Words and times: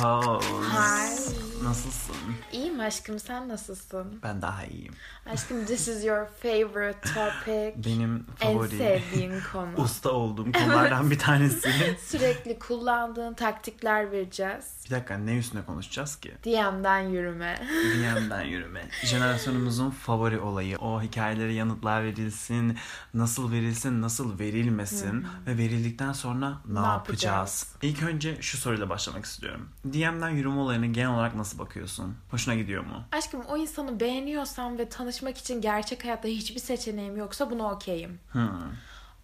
hoes. 0.00 0.44
Hi. 0.44 1.47
Nasılsın? 1.68 2.16
İyiyim 2.52 2.80
aşkım 2.80 3.18
sen 3.18 3.48
nasılsın? 3.48 4.20
Ben 4.22 4.42
daha 4.42 4.64
iyiyim. 4.64 4.94
Aşkım 5.32 5.64
this 5.66 5.88
is 5.88 6.04
your 6.04 6.26
favorite 6.42 7.00
topic. 7.00 7.74
Benim 7.90 8.26
en 8.40 8.52
favori 8.52 8.76
sevdiğin 8.78 9.32
konu. 9.52 9.68
usta 9.76 10.10
olduğum 10.10 10.52
konulardan 10.52 11.10
bir 11.10 11.18
tanesi. 11.18 11.96
Sürekli 12.06 12.58
kullandığın 12.58 13.34
taktikler 13.34 14.12
vereceğiz. 14.12 14.64
bir 14.86 14.90
dakika 14.90 15.18
ne 15.18 15.38
üstüne 15.38 15.64
konuşacağız 15.64 16.16
ki? 16.16 16.34
DM'den 16.44 17.00
yürüme. 17.00 17.56
DM'den 17.94 18.42
yürüme. 18.44 18.88
Jenerasyonumuzun 19.04 19.90
favori 19.90 20.40
olayı. 20.40 20.78
O 20.78 21.02
hikayelere 21.02 21.52
yanıtlar 21.52 22.04
verilsin, 22.04 22.78
nasıl 23.14 23.52
verilsin, 23.52 24.02
nasıl 24.02 24.38
verilmesin 24.38 25.26
ve 25.46 25.58
verildikten 25.58 26.12
sonra 26.12 26.50
ne, 26.68 26.80
Ne 26.82 26.86
yapacağız? 26.86 27.08
yapacağız? 27.08 27.74
İlk 27.82 28.02
önce 28.02 28.42
şu 28.42 28.56
soruyla 28.58 28.88
başlamak 28.88 29.24
istiyorum. 29.24 29.68
DM'den 29.84 30.30
yürüme 30.30 30.56
olayını 30.56 30.86
genel 30.86 31.10
olarak 31.10 31.34
nasıl 31.34 31.57
bakıyorsun? 31.58 32.16
Hoşuna 32.30 32.54
gidiyor 32.54 32.84
mu? 32.84 33.04
Aşkım 33.12 33.40
o 33.40 33.56
insanı 33.56 34.00
beğeniyorsam 34.00 34.78
ve 34.78 34.88
tanışmak 34.88 35.38
için 35.38 35.60
gerçek 35.60 36.04
hayatta 36.04 36.28
hiçbir 36.28 36.60
seçeneğim 36.60 37.16
yoksa 37.16 37.50
buna 37.50 37.72
okeyim. 37.72 38.20
Hmm. 38.32 38.50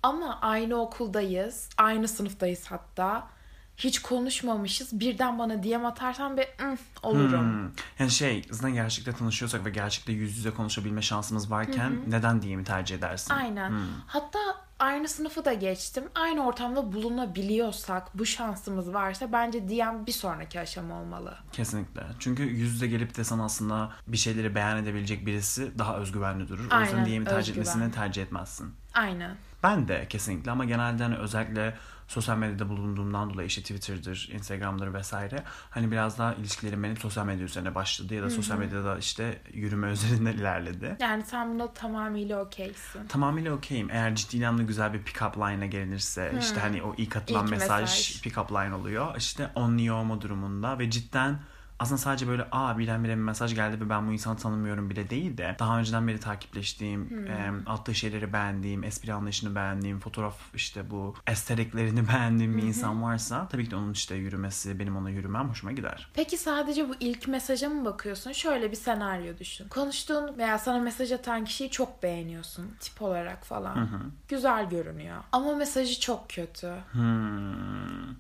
Ama 0.02 0.38
aynı 0.42 0.80
okuldayız, 0.80 1.68
aynı 1.76 2.08
sınıftayız 2.08 2.66
hatta. 2.66 3.28
Hiç 3.76 4.02
konuşmamışız. 4.02 5.00
Birden 5.00 5.38
bana 5.38 5.62
DM 5.62 5.84
atarsan 5.86 6.36
bir 6.36 6.46
"Mm, 6.64 6.76
olurum. 7.02 7.40
Hmm. 7.40 7.70
Yani 7.98 8.10
şey 8.10 8.44
zaten 8.50 8.74
gerçekte 8.74 9.12
tanışıyorsak 9.12 9.64
ve 9.66 9.70
gerçekte 9.70 10.12
yüz 10.12 10.36
yüze 10.36 10.50
konuşabilme 10.50 11.02
şansımız 11.02 11.50
varken 11.50 11.96
neden 12.06 12.42
DM'i 12.42 12.64
tercih 12.64 12.96
edersin? 12.96 13.34
Aynen. 13.34 13.72
Hatta 14.06 14.38
aynı 14.78 15.08
sınıfı 15.08 15.44
da 15.44 15.52
geçtim. 15.52 16.04
Aynı 16.14 16.46
ortamda 16.46 16.92
bulunabiliyorsak, 16.92 18.18
bu 18.18 18.26
şansımız 18.26 18.94
varsa 18.94 19.32
bence 19.32 19.68
DM 19.68 20.06
bir 20.06 20.12
sonraki 20.12 20.60
aşama 20.60 21.00
olmalı. 21.00 21.34
Kesinlikle. 21.52 22.02
Çünkü 22.18 22.42
yüz 22.42 22.72
yüze 22.72 22.86
gelip 22.86 23.16
de 23.16 23.24
sana 23.24 23.44
aslında 23.44 23.92
bir 24.06 24.16
şeyleri 24.16 24.54
beyan 24.54 24.76
edebilecek 24.78 25.26
birisi 25.26 25.78
daha 25.78 25.96
özgüvenli 25.96 26.48
durur. 26.48 26.70
o 26.72 26.80
yüzden 26.80 26.96
Aynen, 26.96 27.06
DM'i 27.06 27.24
tercih 27.24 27.52
etmesini 27.52 27.92
tercih 27.92 28.22
etmezsin. 28.22 28.74
Aynen. 28.94 29.36
Ben 29.62 29.88
de 29.88 30.06
kesinlikle 30.08 30.50
ama 30.50 30.64
genelde 30.64 31.02
hani 31.02 31.16
özellikle 31.16 31.74
sosyal 32.14 32.36
medyada 32.36 32.68
bulunduğumdan 32.68 33.30
dolayı 33.30 33.48
işte 33.48 33.60
Twitter'dır, 33.60 34.28
Instagram'dır 34.32 34.94
vesaire 34.94 35.42
hani 35.70 35.90
biraz 35.90 36.18
daha 36.18 36.34
ilişkilerim 36.34 36.82
benim 36.82 36.96
sosyal 36.96 37.26
medya 37.26 37.44
üzerine 37.44 37.74
başladı 37.74 38.14
ya 38.14 38.22
da 38.22 38.30
sosyal 38.30 38.58
medyada 38.58 38.98
işte 38.98 39.40
yürüme 39.52 39.90
üzerinden 39.92 40.32
ilerledi. 40.32 40.96
Yani 41.00 41.22
sen 41.24 41.54
buna 41.54 41.72
tamamıyla 41.72 42.40
okeysin. 42.42 43.06
Tamamıyla 43.08 43.52
okeyim. 43.52 43.90
Eğer 43.90 44.14
ciddi 44.14 44.46
anlamda 44.46 44.62
güzel 44.62 44.92
bir 44.92 44.98
pick-up 45.02 45.36
line'a 45.36 45.66
gelinirse 45.66 46.34
işte 46.40 46.60
hani 46.60 46.82
o 46.82 46.94
ilk 46.98 47.16
atılan 47.16 47.44
İlk 47.44 47.50
mesaj, 47.50 47.80
mesaj. 47.80 48.22
pick-up 48.22 48.64
line 48.64 48.74
oluyor. 48.74 49.16
İşte 49.16 49.50
only 49.54 49.92
olma 49.92 50.20
durumunda 50.20 50.78
ve 50.78 50.90
cidden 50.90 51.38
aslında 51.78 51.98
sadece 51.98 52.28
böyle 52.28 52.46
aa 52.52 52.78
birdenbire 52.78 53.12
bir 53.12 53.22
mesaj 53.22 53.54
geldi 53.54 53.80
ve 53.80 53.90
ben 53.90 54.08
bu 54.08 54.12
insanı 54.12 54.36
tanımıyorum 54.36 54.90
bile 54.90 55.10
değil 55.10 55.38
de 55.38 55.56
daha 55.58 55.78
önceden 55.78 56.08
beri 56.08 56.20
takipleştiğim, 56.20 57.26
e, 57.28 57.52
attığı 57.66 57.94
şeyleri 57.94 58.32
beğendiğim, 58.32 58.84
espri 58.84 59.12
anlayışını 59.12 59.54
beğendiğim, 59.54 60.00
fotoğraf 60.00 60.54
işte 60.54 60.90
bu 60.90 61.14
estetiklerini 61.26 62.08
beğendiğim 62.12 62.56
bir 62.56 62.62
insan 62.62 63.02
varsa 63.02 63.48
tabii 63.48 63.64
ki 63.64 63.70
de 63.70 63.76
onun 63.76 63.92
işte 63.92 64.14
yürümesi, 64.14 64.78
benim 64.78 64.96
ona 64.96 65.10
yürümem 65.10 65.48
hoşuma 65.50 65.72
gider. 65.72 66.08
Peki 66.14 66.36
sadece 66.38 66.88
bu 66.88 66.94
ilk 67.00 67.28
mesaja 67.28 67.68
mı 67.68 67.84
bakıyorsun? 67.84 68.32
Şöyle 68.32 68.70
bir 68.70 68.76
senaryo 68.76 69.38
düşün. 69.38 69.68
Konuştuğun 69.68 70.38
veya 70.38 70.58
sana 70.58 70.78
mesaj 70.78 71.12
atan 71.12 71.44
kişiyi 71.44 71.70
çok 71.70 72.02
beğeniyorsun. 72.02 72.76
Tip 72.80 73.02
olarak 73.02 73.44
falan. 73.44 73.88
Güzel 74.28 74.68
görünüyor. 74.70 75.16
Ama 75.32 75.54
mesajı 75.54 76.00
çok 76.00 76.30
kötü. 76.30 76.74
Hmm. 76.92 78.14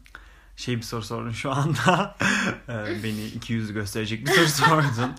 Şey 0.56 0.76
bir 0.76 0.82
soru 0.82 1.02
sordun 1.02 1.30
şu 1.30 1.52
anda. 1.52 2.16
Ee, 2.68 3.02
Beni 3.02 3.24
iki 3.24 3.52
yüzlü 3.52 3.74
gösterecek 3.74 4.26
bir 4.26 4.30
soru 4.32 4.48
sordun. 4.48 5.12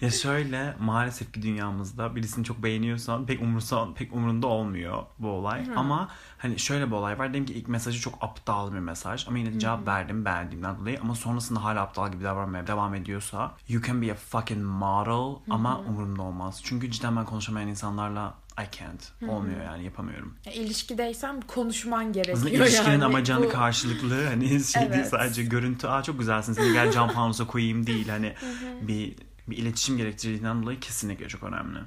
ya 0.00 0.10
şöyle 0.10 0.76
maalesef 0.80 1.32
ki 1.32 1.42
dünyamızda 1.42 2.16
birisini 2.16 2.44
çok 2.44 2.62
beğeniyorsan 2.62 3.26
pek 3.26 3.42
umursa 3.42 3.94
pek 3.94 4.12
umurunda 4.12 4.46
olmuyor 4.46 5.02
bu 5.18 5.28
olay. 5.28 5.64
Ama 5.76 6.08
hani 6.42 6.58
şöyle 6.58 6.86
bir 6.86 6.92
olay 6.92 7.18
var. 7.18 7.32
Diyelim 7.32 7.46
ki 7.46 7.54
ilk 7.54 7.68
mesajı 7.68 8.00
çok 8.00 8.14
aptal 8.20 8.72
bir 8.74 8.78
mesaj 8.78 9.28
ama 9.28 9.38
yine 9.38 9.54
de 9.54 9.58
cevap 9.58 9.86
verdim 9.86 10.24
beğendiğimden 10.24 10.78
dolayı 10.78 10.98
ama 11.02 11.14
sonrasında 11.14 11.64
hala 11.64 11.80
aptal 11.80 12.12
gibi 12.12 12.24
davranmaya 12.24 12.66
devam 12.66 12.94
ediyorsa 12.94 13.54
you 13.68 13.82
can 13.82 14.02
be 14.02 14.12
a 14.12 14.14
fucking 14.14 14.62
model 14.64 15.42
ama 15.50 15.78
umurumda 15.80 16.22
olmaz. 16.22 16.60
Çünkü 16.64 16.90
cidden 16.90 17.16
ben 17.16 17.24
konuşamayan 17.24 17.68
insanlarla 17.68 18.34
I 18.52 18.76
can't. 18.78 19.12
Olmuyor 19.30 19.64
yani 19.64 19.84
yapamıyorum. 19.84 20.34
Ya, 20.44 20.52
ilişkideysen 20.52 21.40
konuşman 21.40 22.12
gerekiyor 22.12 22.36
Aslında 22.36 22.50
ilişkinin 22.50 22.90
yani. 22.92 23.04
amacı 23.04 23.36
Bu- 23.36 23.48
karşılıklı 23.48 24.26
hani 24.28 24.64
şey 24.64 24.82
değil 24.82 24.92
Evet. 24.94 25.08
sadece 25.08 25.44
görüntü 25.44 25.86
aa 25.86 26.02
çok 26.02 26.18
güzelsin 26.18 26.52
seni 26.52 26.72
gel 26.72 26.90
cam 26.92 27.08
fanusa 27.08 27.46
koyayım 27.46 27.86
değil 27.86 28.08
hani 28.08 28.34
bir 28.82 29.16
bir 29.48 29.56
iletişim 29.56 29.96
gerektirdiğinden 29.96 30.62
dolayı 30.62 30.80
kesinlikle 30.80 31.28
çok 31.28 31.42
önemli. 31.42 31.78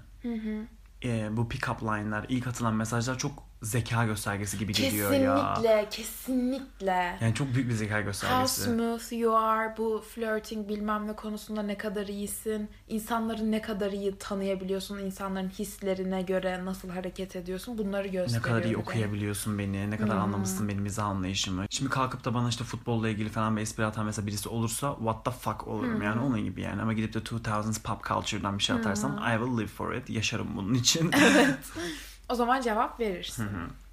Ee, 1.04 1.30
bu 1.38 1.42
pick-up 1.42 1.82
line'lar, 1.82 2.26
ilk 2.30 2.48
atılan 2.48 2.74
mesajlar 2.74 3.18
çok 3.18 3.44
zeka 3.62 4.06
göstergesi 4.06 4.58
gibi 4.58 4.74
geliyor 4.74 5.12
ya. 5.12 5.54
Kesinlikle, 5.54 5.88
kesinlikle. 5.92 7.18
Yani 7.22 7.34
çok 7.34 7.54
büyük 7.56 7.70
bir 7.70 7.74
zeka 7.74 7.96
How 7.96 8.04
göstergesi. 8.06 8.62
smooth 8.62 9.14
you 9.14 9.36
are, 9.36 9.78
bu 9.78 10.04
flirting 10.16 10.70
bilmem 10.70 11.08
ne 11.08 11.16
konusunda 11.16 11.64
ne 11.64 11.78
kadar 11.78 12.08
iyisin, 12.08 12.70
insanları 12.88 13.52
ne 13.52 13.62
kadar 13.62 13.92
iyi 13.92 14.18
tanıyabiliyorsun, 14.18 14.98
insanların 15.00 15.50
hislerine 15.50 16.22
göre 16.22 16.66
nasıl 16.66 16.90
hareket 16.90 17.36
ediyorsun 17.36 17.78
bunları 17.78 18.08
Ne 18.08 18.12
gösteriyor. 18.12 18.44
kadar 18.44 18.64
iyi 18.64 18.78
okuyabiliyorsun 18.78 19.60
beni, 19.60 19.92
ne 19.92 19.98
kadar 19.98 20.16
anlamışsın 20.16 20.68
benim 20.70 20.82
mizah 20.82 21.06
anlayışımı. 21.06 21.66
Şimdi 21.70 21.90
kalkıp 21.92 22.26
da 22.26 22.34
bana 22.34 22.50
işte 22.50 22.64
futbolla 22.64 23.10
ilgili 23.10 23.30
falan 23.30 23.58
bir 23.58 23.62
espri 23.62 23.86
atan 23.86 24.06
mesela 24.06 24.28
birisi 24.28 24.50
olursa 24.50 24.96
what 24.98 25.26
the 25.26 25.32
fuck 25.32 25.68
olurum 25.68 26.02
yani 26.02 26.22
onun 26.22 26.44
gibi 26.44 26.62
yani. 26.62 26.82
Ama 26.82 26.94
gidip 26.94 27.14
de 27.14 27.18
2000s 27.20 27.82
pop 27.82 28.04
culture'dan 28.08 28.58
bir 28.58 28.64
şey 28.64 28.76
atarsan 28.76 29.18
I 29.36 29.38
will 29.38 29.58
live 29.58 29.68
for 29.68 29.94
it. 29.94 30.10
Yaşarım 30.10 30.48
bunun 30.58 30.74
için. 30.74 31.12
O 32.30 32.36
zaman 32.36 32.62
cevap 32.62 33.00
verirsin. 33.00 33.48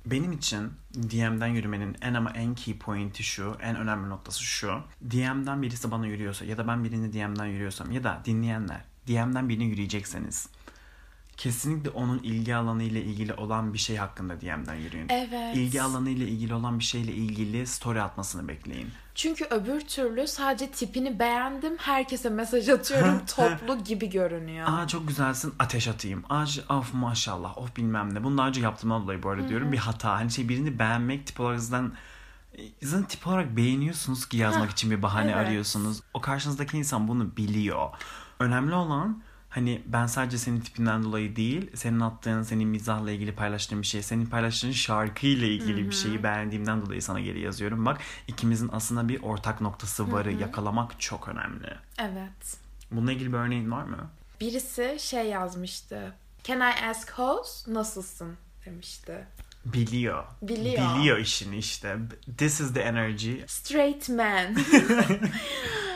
Benim 0.06 0.32
için 0.32 0.72
DM'den 0.94 1.47
yürümenin 1.47 1.97
en 2.03 2.15
ama 2.15 2.31
en 2.31 2.54
key 2.54 2.78
point'i 2.78 3.22
şu, 3.22 3.56
en 3.60 3.76
önemli 3.76 4.09
noktası 4.09 4.43
şu. 4.43 4.81
DM'den 5.10 5.62
birisi 5.62 5.91
bana 5.91 6.06
yürüyorsa 6.06 6.44
ya 6.44 6.59
da 6.59 6.69
ben 6.69 6.84
birini 6.84 7.12
DM'den 7.12 7.47
yürüyorsam 7.47 7.91
ya 7.91 8.04
da 8.04 8.22
dinleyenler 8.25 8.84
DM'den 9.09 9.48
birini 9.48 9.65
yürüyecekseniz 9.65 10.48
kesinlikle 11.37 11.91
onun 11.91 12.19
ilgi 12.19 12.56
alanı 12.56 12.82
ile 12.82 13.03
ilgili 13.03 13.34
olan 13.34 13.75
bir 13.75 13.78
şey 13.78 13.97
hakkında 13.97 14.41
DM'den 14.41 14.75
yürüyün. 14.75 15.06
Evet. 15.09 15.56
İlgi 15.56 15.82
alanı 15.82 16.10
ile 16.10 16.28
ilgili 16.28 16.54
olan 16.54 16.78
bir 16.78 16.84
şeyle 16.84 17.12
ilgili 17.12 17.66
story 17.66 18.03
atmasını 18.03 18.48
bekleyin. 18.48 18.91
Çünkü 19.15 19.44
öbür 19.44 19.81
türlü 19.81 20.26
sadece 20.26 20.70
tipini 20.70 21.19
beğendim, 21.19 21.76
herkese 21.76 22.31
mesaj 22.31 22.69
atıyorum 22.69 23.26
toplu 23.37 23.84
gibi 23.84 24.10
görünüyor. 24.10 24.66
Aa 24.70 24.88
çok 24.88 25.09
güzelsin 25.09 25.54
ateş 25.59 25.88
atayım. 25.88 26.25
Aa 26.31 26.47
of 26.69 26.94
maşallah 26.94 27.59
of 27.59 27.76
bilmem 27.76 28.14
ne. 28.14 28.25
Bunu 28.25 28.38
daha 28.38 28.49
önce 28.49 28.60
yaptığımdan 28.60 29.03
dolayı 29.03 29.22
bu 29.22 29.31
arada 29.31 29.49
diyorum. 29.49 29.72
Bir 29.72 29.78
hata. 29.78 30.12
Hani 30.12 30.31
şey 30.31 30.49
birini 30.49 30.78
beğenmek 30.78 31.26
tip 31.26 31.41
olarak 31.41 31.60
zaten 31.60 31.93
zaten 32.82 33.06
tip 33.09 33.26
olarak 33.26 33.56
beğeniyorsunuz 33.56 34.28
ki 34.28 34.37
yazmak 34.37 34.70
için 34.70 34.91
bir 34.91 35.03
bahane 35.03 35.31
evet. 35.31 35.47
arıyorsunuz. 35.47 36.00
O 36.14 36.20
karşınızdaki 36.20 36.78
insan 36.78 37.09
bunu 37.09 37.37
biliyor. 37.37 37.88
Önemli 38.41 38.75
olan 38.75 39.22
hani 39.54 39.82
ben 39.86 40.06
sadece 40.06 40.38
senin 40.38 40.60
tipinden 40.60 41.02
dolayı 41.02 41.36
değil, 41.36 41.70
senin 41.76 42.00
attığın, 42.00 42.42
senin 42.42 42.68
mizahla 42.68 43.10
ilgili 43.10 43.34
paylaştığın 43.34 43.82
bir 43.82 43.86
şey, 43.86 44.02
senin 44.02 44.26
paylaştığın 44.26 44.72
şarkıyla 44.72 45.46
ilgili 45.46 45.86
bir 45.86 45.94
şeyi 45.94 46.22
beğendiğimden 46.22 46.86
dolayı 46.86 47.02
sana 47.02 47.20
geri 47.20 47.40
yazıyorum. 47.40 47.86
Bak 47.86 48.00
ikimizin 48.28 48.70
aslında 48.72 49.08
bir 49.08 49.22
ortak 49.22 49.60
noktası 49.60 50.12
varı 50.12 50.32
yakalamak 50.32 51.00
çok 51.00 51.28
önemli. 51.28 51.68
Evet. 51.98 52.56
Bununla 52.90 53.12
ilgili 53.12 53.32
bir 53.32 53.38
örneğin 53.38 53.70
var 53.70 53.84
mı? 53.84 54.10
Birisi 54.40 54.96
şey 55.00 55.26
yazmıştı. 55.26 56.14
Can 56.44 56.60
I 56.60 56.88
ask 56.90 57.10
host? 57.10 57.69
Nasılsın? 57.69 58.37
demişti. 58.66 59.26
Biliyor. 59.64 60.25
Biliyor. 60.43 60.99
Biliyor 60.99 61.19
işini 61.19 61.56
işte. 61.56 61.97
This 62.38 62.61
is 62.61 62.75
the 62.75 62.81
energy. 62.81 63.32
Straight 63.47 64.09
man. 64.09 64.47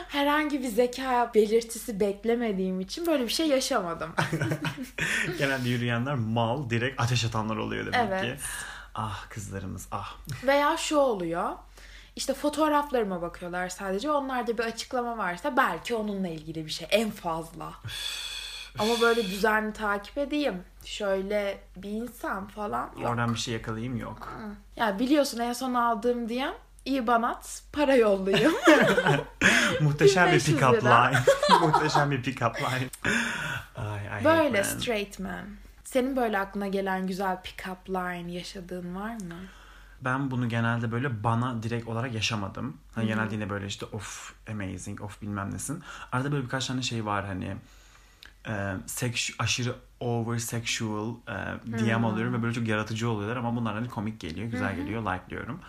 Herhangi 0.07 0.61
bir 0.61 0.67
zeka 0.67 1.31
belirtisi 1.35 1.99
beklemediğim 1.99 2.79
için 2.79 3.05
böyle 3.05 3.23
bir 3.23 3.33
şey 3.33 3.47
yaşamadım. 3.47 4.11
Genelde 5.37 5.69
yürüyenler 5.69 6.15
mal, 6.15 6.69
direkt 6.69 7.01
ateş 7.01 7.25
atanlar 7.25 7.57
oluyor 7.57 7.85
demek 7.93 8.09
Evet. 8.09 8.21
ki. 8.21 8.43
Ah 8.95 9.29
kızlarımız 9.29 9.87
ah. 9.91 10.15
Veya 10.43 10.77
şu 10.77 10.97
oluyor. 10.97 11.49
İşte 12.15 12.33
fotoğraflarıma 12.33 13.21
bakıyorlar 13.21 13.69
sadece. 13.69 14.11
Onlarda 14.11 14.57
bir 14.57 14.63
açıklama 14.63 15.17
varsa 15.17 15.57
belki 15.57 15.95
onunla 15.95 16.27
ilgili 16.27 16.65
bir 16.65 16.71
şey 16.71 16.87
en 16.91 17.11
fazla. 17.11 17.73
Ama 18.79 19.01
böyle 19.01 19.23
düzenli 19.23 19.73
takip 19.73 20.17
edeyim. 20.17 20.63
Şöyle 20.85 21.59
bir 21.75 21.89
insan 21.89 22.47
falan 22.47 22.89
yok. 22.99 23.09
Oradan 23.09 23.33
bir 23.33 23.39
şey 23.39 23.53
yakalayayım 23.53 23.97
yok. 23.97 24.33
Ya 24.75 24.99
biliyorsun 24.99 25.39
en 25.39 25.53
son 25.53 25.73
aldığım 25.73 26.29
diyen 26.29 26.53
iyi 26.85 27.07
banat 27.07 27.63
para 27.73 27.95
yollayayım. 27.95 28.53
Muhteşem 29.81 30.27
bir 30.27 30.31
1500 30.31 30.57
pick-up 30.57 30.81
lira. 30.81 31.03
line. 31.05 31.19
Muhteşem 31.61 32.11
bir 32.11 32.23
pick-up 32.23 32.57
line. 32.59 32.89
Ay, 33.75 34.07
hate 34.07 34.25
böyle 34.25 34.49
men. 34.49 34.63
straight 34.63 35.19
man. 35.19 35.45
Senin 35.83 36.15
böyle 36.15 36.39
aklına 36.39 36.67
gelen 36.67 37.07
güzel 37.07 37.37
pick-up 37.43 37.89
line 37.89 38.31
yaşadığın 38.31 38.95
var 38.95 39.13
mı? 39.13 39.35
Ben 40.01 40.31
bunu 40.31 40.49
genelde 40.49 40.91
böyle 40.91 41.23
bana 41.23 41.63
direkt 41.63 41.87
olarak 41.87 42.13
yaşamadım. 42.13 42.77
Hani 42.95 43.03
Hı 43.03 43.07
hı. 43.07 43.15
genelde 43.15 43.35
yine 43.35 43.49
böyle 43.49 43.65
işte 43.65 43.85
of 43.85 44.33
amazing, 44.51 45.01
of 45.01 45.21
bilmem 45.21 45.53
nesin. 45.53 45.83
Arada 46.11 46.31
böyle 46.31 46.43
birkaç 46.43 46.67
tane 46.67 46.81
şey 46.81 47.05
var 47.05 47.25
hani 47.25 47.57
e, 48.47 48.73
seks, 48.85 49.29
aşırı 49.39 49.75
over 49.99 50.37
sexual 50.37 51.15
e, 51.27 51.33
DM 51.77 51.95
Hmm. 51.95 52.05
alıyorum 52.05 52.33
ve 52.33 52.43
böyle 52.43 52.53
çok 52.53 52.67
yaratıcı 52.67 53.09
oluyorlar 53.09 53.37
ama 53.37 53.55
bunlar 53.55 53.73
hani 53.73 53.89
komik 53.89 54.19
geliyor, 54.19 54.47
güzel 54.47 54.71
hı. 54.71 54.75
geliyor, 54.75 55.01
like'lıyorum. 55.01 55.59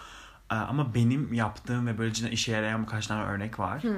E, 0.52 0.54
ama 0.54 0.94
benim 0.94 1.32
yaptığım 1.34 1.86
ve 1.86 1.98
böyle 1.98 2.12
cidden 2.12 2.30
işe 2.30 2.52
yarayan 2.52 2.82
birkaç 2.82 3.06
tane 3.06 3.22
örnek 3.22 3.58
var. 3.58 3.84
Hı. 3.84 3.96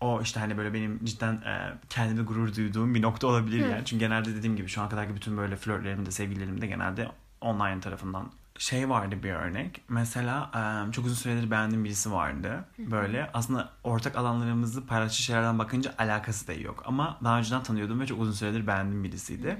O 0.00 0.20
işte 0.22 0.40
hani 0.40 0.58
böyle 0.58 0.74
benim 0.74 1.04
cidden 1.04 1.34
e, 1.34 1.74
kendime 1.90 2.22
gurur 2.22 2.56
duyduğum 2.56 2.94
bir 2.94 3.02
nokta 3.02 3.26
olabilir 3.26 3.66
Hı. 3.66 3.70
yani. 3.70 3.84
Çünkü 3.84 4.00
genelde 4.00 4.34
dediğim 4.34 4.56
gibi 4.56 4.68
şu 4.68 4.80
ana 4.82 4.88
kadarki 4.88 5.14
bütün 5.14 5.36
böyle 5.36 5.56
flörtlerim 5.56 6.06
de 6.06 6.10
sevgililerim 6.10 6.60
de 6.60 6.66
genelde 6.66 7.08
online 7.40 7.80
tarafından. 7.80 8.30
Şey 8.58 8.88
vardı 8.88 9.22
bir 9.22 9.30
örnek. 9.30 9.80
Mesela 9.88 10.50
çok 10.92 11.04
uzun 11.04 11.16
süredir 11.16 11.50
beğendiğim 11.50 11.84
birisi 11.84 12.12
vardı. 12.12 12.64
Böyle 12.78 13.30
aslında 13.34 13.70
ortak 13.84 14.16
alanlarımızı 14.16 14.86
paylaştığı 14.86 15.22
şeylerden 15.22 15.58
bakınca 15.58 15.94
alakası 15.98 16.48
da 16.48 16.52
yok. 16.52 16.82
Ama 16.86 17.18
daha 17.24 17.38
önceden 17.38 17.62
tanıyordum 17.62 18.00
ve 18.00 18.06
çok 18.06 18.20
uzun 18.20 18.32
süredir 18.32 18.66
beğendiğim 18.66 19.04
birisiydi. 19.04 19.58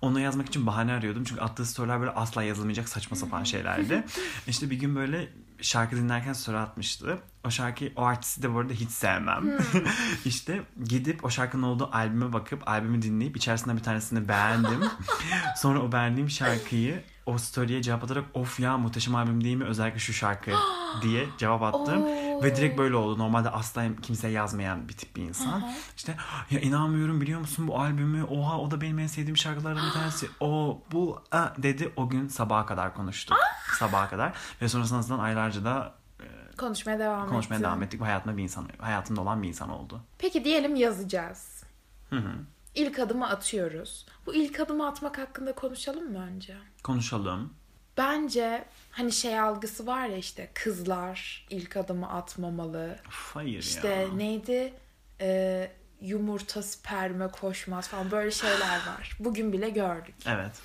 Ona 0.00 0.20
yazmak 0.20 0.46
için 0.46 0.66
bahane 0.66 0.92
arıyordum. 0.92 1.24
Çünkü 1.24 1.40
attığı 1.40 1.66
storyler 1.66 2.00
böyle 2.00 2.10
asla 2.10 2.42
yazılmayacak 2.42 2.88
saçma 2.88 3.16
sapan 3.16 3.44
şeylerdi. 3.44 4.04
işte 4.46 4.70
bir 4.70 4.78
gün 4.78 4.96
böyle 4.96 5.28
şarkı 5.60 5.96
dinlerken 5.96 6.32
story 6.32 6.56
atmıştı. 6.56 7.18
O 7.46 7.50
şarkıyı 7.50 7.92
o 7.96 8.02
artisti 8.02 8.42
de 8.42 8.54
bu 8.54 8.58
arada 8.58 8.72
hiç 8.72 8.90
sevmem. 8.90 9.58
işte 10.24 10.62
gidip 10.84 11.24
o 11.24 11.30
şarkının 11.30 11.62
olduğu 11.62 11.88
albüme 11.92 12.32
bakıp 12.32 12.68
albümü 12.68 13.02
dinleyip 13.02 13.36
içerisinde 13.36 13.76
bir 13.76 13.82
tanesini 13.82 14.28
beğendim. 14.28 14.80
Sonra 15.56 15.82
o 15.82 15.92
beğendiğim 15.92 16.30
şarkıyı 16.30 17.02
o 17.26 17.38
story'e 17.38 17.82
cevap 17.82 18.04
atarak 18.04 18.24
of 18.34 18.60
ya 18.60 18.78
muhteşem 18.78 19.14
albüm 19.14 19.44
değil 19.44 19.56
mi 19.56 19.64
özellikle 19.64 19.98
şu 19.98 20.12
şarkı 20.12 20.50
diye 21.02 21.26
cevap 21.38 21.62
attım. 21.62 22.04
Ve 22.42 22.56
direkt 22.56 22.78
böyle 22.78 22.96
oldu. 22.96 23.18
Normalde 23.18 23.50
asla 23.50 23.84
kimseye 24.02 24.32
yazmayan 24.32 24.88
bir 24.88 24.92
tip 24.92 25.16
bir 25.16 25.22
insan. 25.22 25.48
Aha. 25.48 25.72
İşte 25.96 26.16
ya 26.50 26.60
inanmıyorum 26.60 27.20
biliyor 27.20 27.40
musun 27.40 27.68
bu 27.68 27.80
albümü? 27.80 28.24
Oha 28.24 28.58
o 28.58 28.70
da 28.70 28.80
benim 28.80 28.98
en 28.98 29.06
sevdiğim 29.06 29.36
şarkılardan 29.36 29.86
bir 29.86 29.92
tanesi. 29.92 30.28
O 30.40 30.82
bu 30.92 31.22
a, 31.32 31.48
dedi 31.58 31.92
o 31.96 32.08
gün 32.08 32.28
sabaha 32.28 32.66
kadar 32.66 32.94
konuştuk. 32.94 33.38
sabaha 33.78 34.08
kadar. 34.08 34.32
Ve 34.62 34.68
sonrasında 34.68 35.22
aylarca 35.22 35.64
da 35.64 35.94
Konuşmaya 36.58 36.98
devam 36.98 37.28
konuşmaya 37.28 37.56
ettim. 37.56 37.66
devam 37.68 37.82
ettik. 37.82 38.00
ve 38.00 38.04
Hayatımda 38.04 38.36
bir 38.36 38.42
insan, 38.42 38.68
hayatımda 38.78 39.20
olan 39.20 39.42
bir 39.42 39.48
insan 39.48 39.70
oldu. 39.70 40.00
Peki 40.18 40.44
diyelim 40.44 40.76
yazacağız. 40.76 41.62
Hı 42.10 42.16
hı. 42.16 42.32
İlk 42.74 42.98
adımı 42.98 43.28
atıyoruz. 43.28 44.06
Bu 44.26 44.34
ilk 44.34 44.60
adımı 44.60 44.86
atmak 44.88 45.18
hakkında 45.18 45.54
konuşalım 45.54 46.12
mı 46.12 46.26
önce? 46.26 46.56
Konuşalım. 46.82 47.54
Bence 47.96 48.64
hani 48.90 49.12
şey 49.12 49.40
algısı 49.40 49.86
var 49.86 50.06
ya 50.06 50.16
işte 50.16 50.50
kızlar 50.54 51.46
ilk 51.50 51.76
adımı 51.76 52.10
atmamalı. 52.10 52.96
Of, 53.08 53.30
hayır 53.34 53.58
İşte 53.58 53.88
ya. 53.88 54.08
neydi? 54.14 54.74
Ee, 55.20 55.70
yumurta 56.00 56.62
sperme 56.62 57.28
koşmaz 57.28 57.88
falan 57.88 58.10
böyle 58.10 58.30
şeyler 58.30 58.76
var. 58.86 59.16
Bugün 59.20 59.52
bile 59.52 59.70
gördük. 59.70 60.14
Evet. 60.26 60.62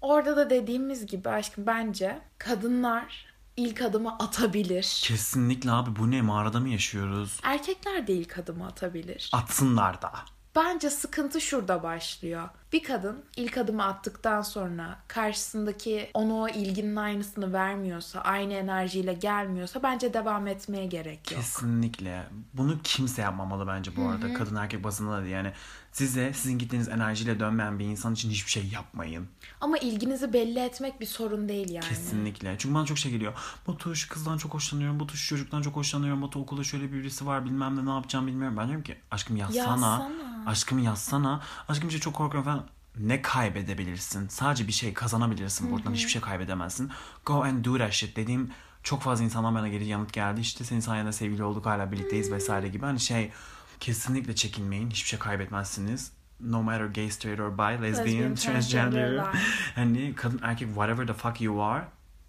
Orada 0.00 0.36
da 0.36 0.50
dediğimiz 0.50 1.06
gibi 1.06 1.28
aşkım 1.28 1.66
bence 1.66 2.18
kadınlar 2.38 3.26
ilk 3.56 3.82
adımı 3.82 4.18
atabilir. 4.18 5.00
Kesinlikle 5.04 5.70
abi 5.70 5.96
bu 5.96 6.10
ne 6.10 6.22
mağarada 6.22 6.60
mı 6.60 6.68
yaşıyoruz? 6.68 7.40
Erkekler 7.42 8.06
de 8.06 8.12
ilk 8.12 8.38
adımı 8.38 8.66
atabilir. 8.66 9.30
Atsınlar 9.32 10.02
da. 10.02 10.12
Bence 10.56 10.90
sıkıntı 10.90 11.40
şurada 11.40 11.82
başlıyor. 11.82 12.48
Bir 12.72 12.82
kadın 12.82 13.24
ilk 13.36 13.58
adımı 13.58 13.84
attıktan 13.84 14.42
sonra 14.42 14.98
karşısındaki 15.08 16.10
ona 16.14 16.34
o 16.34 16.48
ilginin 16.48 16.96
aynısını 16.96 17.52
vermiyorsa, 17.52 18.20
aynı 18.20 18.52
enerjiyle 18.52 19.12
gelmiyorsa 19.12 19.82
bence 19.82 20.14
devam 20.14 20.46
etmeye 20.46 20.86
gerek 20.86 21.32
yok. 21.32 21.40
Kesinlikle. 21.40 22.22
Bunu 22.54 22.78
kimse 22.84 23.22
yapmamalı 23.22 23.66
bence 23.66 23.96
bu 23.96 24.08
arada. 24.08 24.34
Kadın 24.34 24.56
erkek 24.56 24.84
bazında 24.84 25.22
da 25.22 25.26
yani. 25.26 25.52
Size 25.92 26.32
sizin 26.32 26.58
gittiğiniz 26.58 26.88
enerjiyle 26.88 27.40
dönmeyen 27.40 27.78
bir 27.78 27.84
insan 27.84 28.14
için 28.14 28.30
hiçbir 28.30 28.50
şey 28.50 28.66
yapmayın. 28.66 29.28
Ama 29.60 29.78
ilginizi 29.78 30.32
belli 30.32 30.58
etmek 30.58 31.00
bir 31.00 31.06
sorun 31.06 31.48
değil 31.48 31.70
yani. 31.70 31.88
Kesinlikle. 31.88 32.54
Çünkü 32.58 32.74
bana 32.74 32.86
çok 32.86 32.98
şey 32.98 33.12
geliyor. 33.12 33.32
Batu 33.68 33.94
şu 33.94 34.08
kızdan 34.08 34.38
çok 34.38 34.54
hoşlanıyorum. 34.54 35.00
Batu 35.00 35.16
şu 35.16 35.28
çocuktan 35.28 35.62
çok 35.62 35.76
hoşlanıyorum. 35.76 36.22
Batu 36.22 36.40
okulda 36.40 36.64
şöyle 36.64 36.92
bir 36.92 36.98
birisi 36.98 37.26
var 37.26 37.44
bilmem 37.44 37.76
ne 37.76 37.86
ne 37.86 37.90
yapacağım 37.90 38.26
bilmiyorum. 38.26 38.56
Ben 38.56 38.66
diyorum 38.66 38.84
ki 38.84 38.96
aşkım 39.10 39.36
yazsana. 39.36 39.60
Yazsana. 39.60 40.08
Aşkım 40.46 40.78
yazsana. 40.78 41.40
Aşkım 41.68 41.88
işte 41.88 42.00
çok 42.00 42.14
korkuyorum 42.14 42.50
falan. 42.50 42.66
Ne 42.98 43.22
kaybedebilirsin? 43.22 44.28
Sadece 44.28 44.66
bir 44.66 44.72
şey 44.72 44.94
kazanabilirsin 44.94 45.70
buradan. 45.70 45.92
Hiçbir 45.92 46.10
şey 46.10 46.22
kaybedemezsin. 46.22 46.90
Go 47.26 47.42
and 47.42 47.64
do 47.64 47.78
that 47.78 47.92
shit 47.92 48.16
dediğim 48.16 48.50
çok 48.82 49.02
fazla 49.02 49.24
insandan 49.24 49.54
bana 49.54 49.68
geri 49.68 49.86
yanıt 49.86 50.12
geldi. 50.12 50.40
İşte 50.40 50.64
senin 50.64 50.80
sayende 50.80 51.12
sevgili 51.12 51.44
olduk 51.44 51.66
hala 51.66 51.92
birlikteyiz 51.92 52.32
vesaire 52.32 52.68
gibi. 52.68 52.84
Hani 52.84 53.00
şey 53.00 53.30
kesinlikle 53.82 54.34
çekinmeyin. 54.34 54.90
Hiçbir 54.90 55.08
şey 55.08 55.18
kaybetmezsiniz. 55.18 56.12
No 56.40 56.62
matter 56.62 56.86
gay, 56.86 57.10
straight 57.10 57.40
or 57.40 57.58
bi, 57.58 57.82
lesbian, 57.82 57.92
Lesbian, 57.92 58.34
transgender. 58.34 59.24
Hani 59.74 60.14
kadın 60.14 60.40
erkek 60.42 60.68
whatever 60.68 61.06
the 61.06 61.14
fuck 61.14 61.40
you 61.40 61.62
are. 61.62 61.84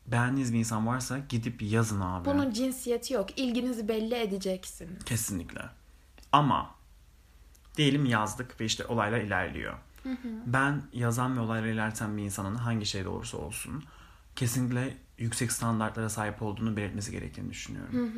Beğendiğiniz 0.07 0.53
bir 0.53 0.59
insan 0.59 0.87
varsa 0.87 1.19
gidip 1.29 1.61
yazın 1.61 2.01
abi. 2.01 2.25
Bunun 2.25 2.51
cinsiyeti 2.51 3.13
yok. 3.13 3.39
İlginizi 3.39 3.87
belli 3.87 4.15
edeceksiniz. 4.15 5.05
Kesinlikle. 5.05 5.61
Ama 6.31 6.75
diyelim 7.77 8.05
yazdık 8.05 8.61
ve 8.61 8.65
işte 8.65 8.85
olaylar 8.85 9.19
ilerliyor. 9.19 9.73
Ben 10.45 10.81
yazan 10.93 11.37
ve 11.37 11.39
olayları 11.39 11.69
ilerleten 11.69 12.17
bir 12.17 12.23
insanın 12.23 12.55
hangi 12.55 12.85
şeyde 12.85 13.09
olursa 13.09 13.37
olsun 13.37 13.83
kesinlikle 14.35 14.97
yüksek 15.17 15.51
standartlara 15.51 16.09
sahip 16.09 16.41
olduğunu 16.41 16.77
belirtmesi 16.77 17.11
gerektiğini 17.11 17.49
düşünüyorum. 17.49 18.11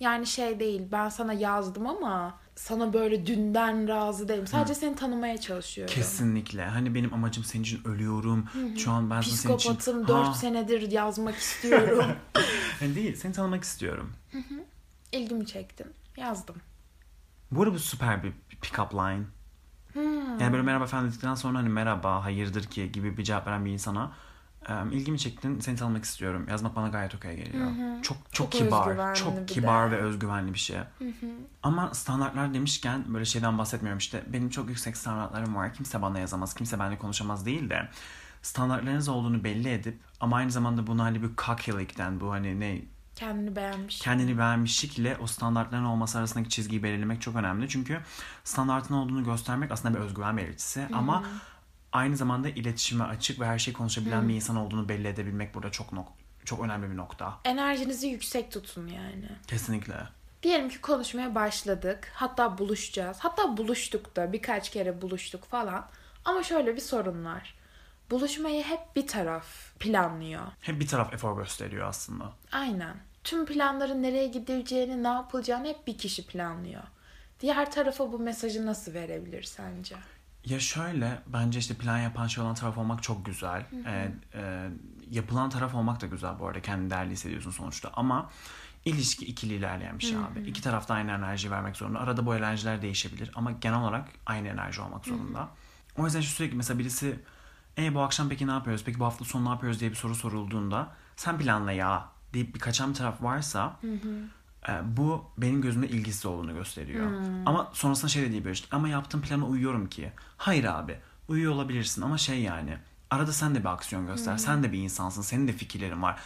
Yani 0.00 0.26
şey 0.26 0.60
değil 0.60 0.82
ben 0.92 1.08
sana 1.08 1.32
yazdım 1.32 1.86
ama 1.86 2.38
sana 2.56 2.92
böyle 2.92 3.26
dünden 3.26 3.88
razı 3.88 4.28
değilim. 4.28 4.46
Sadece 4.46 4.74
seni 4.74 4.96
tanımaya 4.96 5.40
çalışıyorum. 5.40 5.94
Kesinlikle. 5.94 6.64
Hani 6.64 6.94
benim 6.94 7.14
amacım 7.14 7.44
senin 7.44 7.62
için 7.62 7.80
ölüyorum. 7.84 8.46
Şu 8.76 8.90
an 8.90 9.10
ben 9.10 9.20
senin 9.20 9.34
için... 9.34 9.56
Psikopatım 9.58 10.08
4 10.08 10.26
Ha, 10.26 10.34
senedir 10.34 10.90
yazmak 10.90 11.36
istiyorum. 11.36 12.04
hani 12.80 12.94
değil, 12.94 13.16
seni 13.16 13.32
tanımak 13.32 13.64
istiyorum. 13.64 14.12
İlgimi 15.12 15.46
çektin. 15.46 15.86
Yazdım. 16.16 16.56
Bu 17.50 17.62
arada 17.62 17.74
bu 17.74 17.78
süper 17.78 18.22
bir 18.22 18.32
pick-up 18.62 18.94
line. 18.94 19.24
Hmm. 19.92 20.40
Yani 20.40 20.52
böyle 20.52 20.62
merhaba 20.62 20.84
efendim 20.84 21.10
dedikten 21.10 21.34
sonra 21.34 21.58
hani 21.58 21.68
merhaba 21.68 22.24
hayırdır 22.24 22.64
ki 22.64 22.92
gibi 22.92 23.16
bir 23.16 23.24
cevap 23.24 23.46
veren 23.46 23.64
bir 23.64 23.70
insana 23.70 24.12
ilgimi 24.92 25.18
çektin 25.18 25.60
seni 25.60 25.76
tanımak 25.76 26.04
istiyorum. 26.04 26.46
Yazmak 26.50 26.76
bana 26.76 26.88
gayet 26.88 27.14
okey 27.14 27.36
geliyor. 27.36 27.70
Çok 28.02 28.16
çok, 28.16 28.32
Çok 28.32 28.52
kibar. 28.52 29.14
Çok 29.14 29.36
de. 29.36 29.46
kibar 29.46 29.90
ve 29.90 29.96
özgüvenli 29.96 30.54
bir 30.54 30.58
şey. 30.58 30.76
Ama 31.62 31.94
standartlar 31.94 32.54
demişken 32.54 33.14
böyle 33.14 33.24
şeyden 33.24 33.58
bahsetmiyorum 33.58 33.98
işte 33.98 34.22
benim 34.26 34.50
çok 34.50 34.68
yüksek 34.68 34.96
standartlarım 34.96 35.54
var. 35.54 35.74
Kimse 35.74 36.02
bana 36.02 36.18
yazamaz, 36.18 36.54
kimse 36.54 36.78
benimle 36.78 36.98
konuşamaz 36.98 37.46
değil 37.46 37.70
de 37.70 37.88
standartlarınız 38.42 39.08
olduğunu 39.08 39.44
belli 39.44 39.68
edip 39.68 40.00
ama 40.20 40.36
aynı 40.36 40.50
zamanda 40.50 40.86
bunu 40.86 41.02
hani 41.02 41.22
bir 41.22 41.30
cockylikten 41.46 42.20
bu 42.20 42.32
hani 42.32 42.60
ne 42.60 42.82
Kendini 43.16 43.56
beğenmiş. 43.56 43.98
kendini 43.98 44.38
beğenmişlik 44.38 44.98
ile 44.98 45.16
o 45.22 45.26
standartların 45.26 45.84
olması 45.84 46.18
arasındaki 46.18 46.48
çizgiyi 46.48 46.82
belirlemek 46.82 47.22
çok 47.22 47.36
önemli. 47.36 47.68
Çünkü 47.68 48.00
standartın 48.44 48.94
olduğunu 48.94 49.24
göstermek 49.24 49.70
aslında 49.72 49.94
bir 49.94 50.00
özgüven 50.00 50.36
belirtisi 50.36 50.86
ama 50.92 51.24
aynı 51.92 52.16
zamanda 52.16 52.48
iletişime 52.48 53.04
açık 53.04 53.40
ve 53.40 53.46
her 53.46 53.58
şeyi 53.58 53.74
konuşabilen 53.74 54.28
bir 54.28 54.34
insan 54.34 54.56
olduğunu 54.56 54.88
belli 54.88 55.08
edebilmek 55.08 55.54
burada 55.54 55.70
çok 55.70 55.92
nok 55.92 56.08
çok 56.44 56.60
önemli 56.60 56.90
bir 56.90 56.96
nokta. 56.96 57.38
Enerjinizi 57.44 58.06
yüksek 58.06 58.52
tutun 58.52 58.86
yani. 58.86 59.28
Kesinlikle. 59.46 59.94
Diyelim 60.42 60.68
ki 60.68 60.80
konuşmaya 60.80 61.34
başladık. 61.34 62.12
Hatta 62.14 62.58
buluşacağız. 62.58 63.18
Hatta 63.20 63.56
buluştuk 63.56 64.16
da 64.16 64.32
birkaç 64.32 64.70
kere 64.70 65.02
buluştuk 65.02 65.44
falan. 65.44 65.86
Ama 66.24 66.42
şöyle 66.42 66.76
bir 66.76 66.80
sorun 66.80 67.24
var. 67.24 67.54
Buluşmayı 68.10 68.64
hep 68.64 68.80
bir 68.96 69.06
taraf 69.06 69.46
planlıyor. 69.78 70.42
Hep 70.60 70.80
bir 70.80 70.86
taraf 70.86 71.14
efor 71.14 71.36
gösteriyor 71.36 71.88
aslında. 71.88 72.32
Aynen. 72.52 72.96
Tüm 73.24 73.46
planların 73.46 74.02
nereye 74.02 74.26
gidileceğini, 74.26 75.02
ne 75.02 75.08
yapılacağını 75.08 75.68
hep 75.68 75.86
bir 75.86 75.98
kişi 75.98 76.26
planlıyor. 76.26 76.82
Diğer 77.40 77.70
tarafa 77.70 78.12
bu 78.12 78.18
mesajı 78.18 78.66
nasıl 78.66 78.94
verebilir 78.94 79.42
sence? 79.42 79.96
Ya 80.44 80.60
şöyle 80.60 81.22
bence 81.26 81.58
işte 81.58 81.74
plan 81.74 81.98
yapan 81.98 82.26
şey 82.26 82.44
olan 82.44 82.54
taraf 82.54 82.78
olmak 82.78 83.02
çok 83.02 83.26
güzel. 83.26 83.66
Ee, 83.86 84.12
e, 84.34 84.70
yapılan 85.10 85.50
taraf 85.50 85.74
olmak 85.74 86.00
da 86.00 86.06
güzel 86.06 86.38
bu 86.38 86.46
arada. 86.46 86.60
Kendini 86.62 86.90
değerli 86.90 87.10
hissediyorsun 87.10 87.50
sonuçta. 87.50 87.90
Ama 87.94 88.30
ilişki 88.84 89.26
ikili 89.26 89.54
ilerleyen 89.54 89.98
bir 89.98 90.04
şey 90.04 90.16
abi. 90.16 90.40
İki 90.48 90.62
tarafta 90.62 90.94
aynı 90.94 91.10
enerji 91.10 91.50
vermek 91.50 91.76
zorunda. 91.76 92.00
Arada 92.00 92.26
bu 92.26 92.36
enerjiler 92.36 92.82
değişebilir 92.82 93.30
ama 93.34 93.52
genel 93.52 93.80
olarak 93.80 94.08
aynı 94.26 94.48
enerji 94.48 94.80
olmak 94.80 95.04
zorunda. 95.06 95.48
O 95.98 96.04
yüzden 96.04 96.20
şu 96.20 96.30
sürekli 96.30 96.56
mesela 96.56 96.78
birisi 96.78 97.20
e 97.78 97.94
bu 97.94 98.00
akşam 98.00 98.28
peki 98.28 98.46
ne 98.46 98.50
yapıyoruz? 98.50 98.82
Peki 98.84 99.00
bu 99.00 99.04
hafta 99.04 99.24
sonu 99.24 99.44
ne 99.44 99.48
yapıyoruz 99.48 99.80
diye 99.80 99.90
bir 99.90 99.96
soru 99.96 100.14
sorulduğunda 100.14 100.88
sen 101.16 101.38
planla 101.38 101.72
ya 101.72 102.08
deyip 102.34 102.54
bir 102.54 102.60
kaçan 102.60 102.90
bir 102.90 102.94
taraf 102.94 103.22
varsa 103.22 103.76
e, 103.84 103.88
bu 104.82 105.24
benim 105.38 105.62
gözümde 105.62 105.88
ilgisiz 105.88 106.26
olduğunu 106.26 106.54
gösteriyor. 106.54 107.10
Ama 107.46 107.70
sonrasında 107.72 108.08
şey 108.08 108.22
de 108.22 108.30
diyebilir 108.30 108.54
işte, 108.54 108.66
ama 108.70 108.88
yaptığım 108.88 109.22
plana 109.22 109.46
uyuyorum 109.46 109.88
ki. 109.88 110.12
Hayır 110.36 110.64
abi 110.64 110.98
uyuyor 111.28 111.52
olabilirsin 111.52 112.02
ama 112.02 112.18
şey 112.18 112.40
yani 112.40 112.78
arada 113.10 113.32
sen 113.32 113.54
de 113.54 113.60
bir 113.60 113.68
aksiyon 113.68 114.06
göster. 114.06 114.36
Sen 114.36 114.62
de 114.62 114.72
bir 114.72 114.78
insansın. 114.78 115.22
Senin 115.22 115.48
de 115.48 115.52
fikirlerin 115.52 116.02
var. 116.02 116.20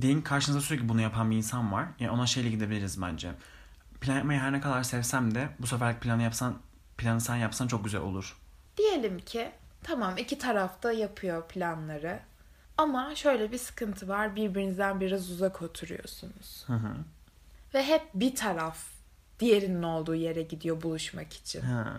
Diyelim 0.00 0.20
ki 0.20 0.24
karşınızda 0.24 0.60
sürekli 0.60 0.88
bunu 0.88 1.00
yapan 1.00 1.30
bir 1.30 1.36
insan 1.36 1.72
var. 1.72 1.86
Yani 2.00 2.10
ona 2.10 2.26
şeyle 2.26 2.50
gidebiliriz 2.50 3.02
bence. 3.02 3.32
Plan 4.00 4.16
yapmayı 4.16 4.40
her 4.40 4.52
ne 4.52 4.60
kadar 4.60 4.82
sevsem 4.82 5.34
de 5.34 5.48
bu 5.58 5.66
sefer 5.66 6.00
planı 6.00 6.22
yapsan 6.22 6.58
planı 6.98 7.20
sen 7.20 7.36
yapsan 7.36 7.68
çok 7.68 7.84
güzel 7.84 8.00
olur. 8.00 8.36
Diyelim 8.76 9.18
ki 9.18 9.52
tamam 9.82 10.16
iki 10.16 10.38
tarafta 10.38 10.92
yapıyor 10.92 11.48
planları. 11.48 12.20
Ama 12.82 13.14
şöyle 13.14 13.52
bir 13.52 13.58
sıkıntı 13.58 14.08
var. 14.08 14.36
Birbirinizden 14.36 15.00
biraz 15.00 15.30
uzak 15.30 15.62
oturuyorsunuz. 15.62 16.64
Hı 16.66 16.72
hı. 16.72 16.94
Ve 17.74 17.84
hep 17.84 18.02
bir 18.14 18.34
taraf 18.34 18.78
diğerinin 19.40 19.82
olduğu 19.82 20.14
yere 20.14 20.42
gidiyor 20.42 20.82
buluşmak 20.82 21.32
için. 21.32 21.60
Ha. 21.60 21.94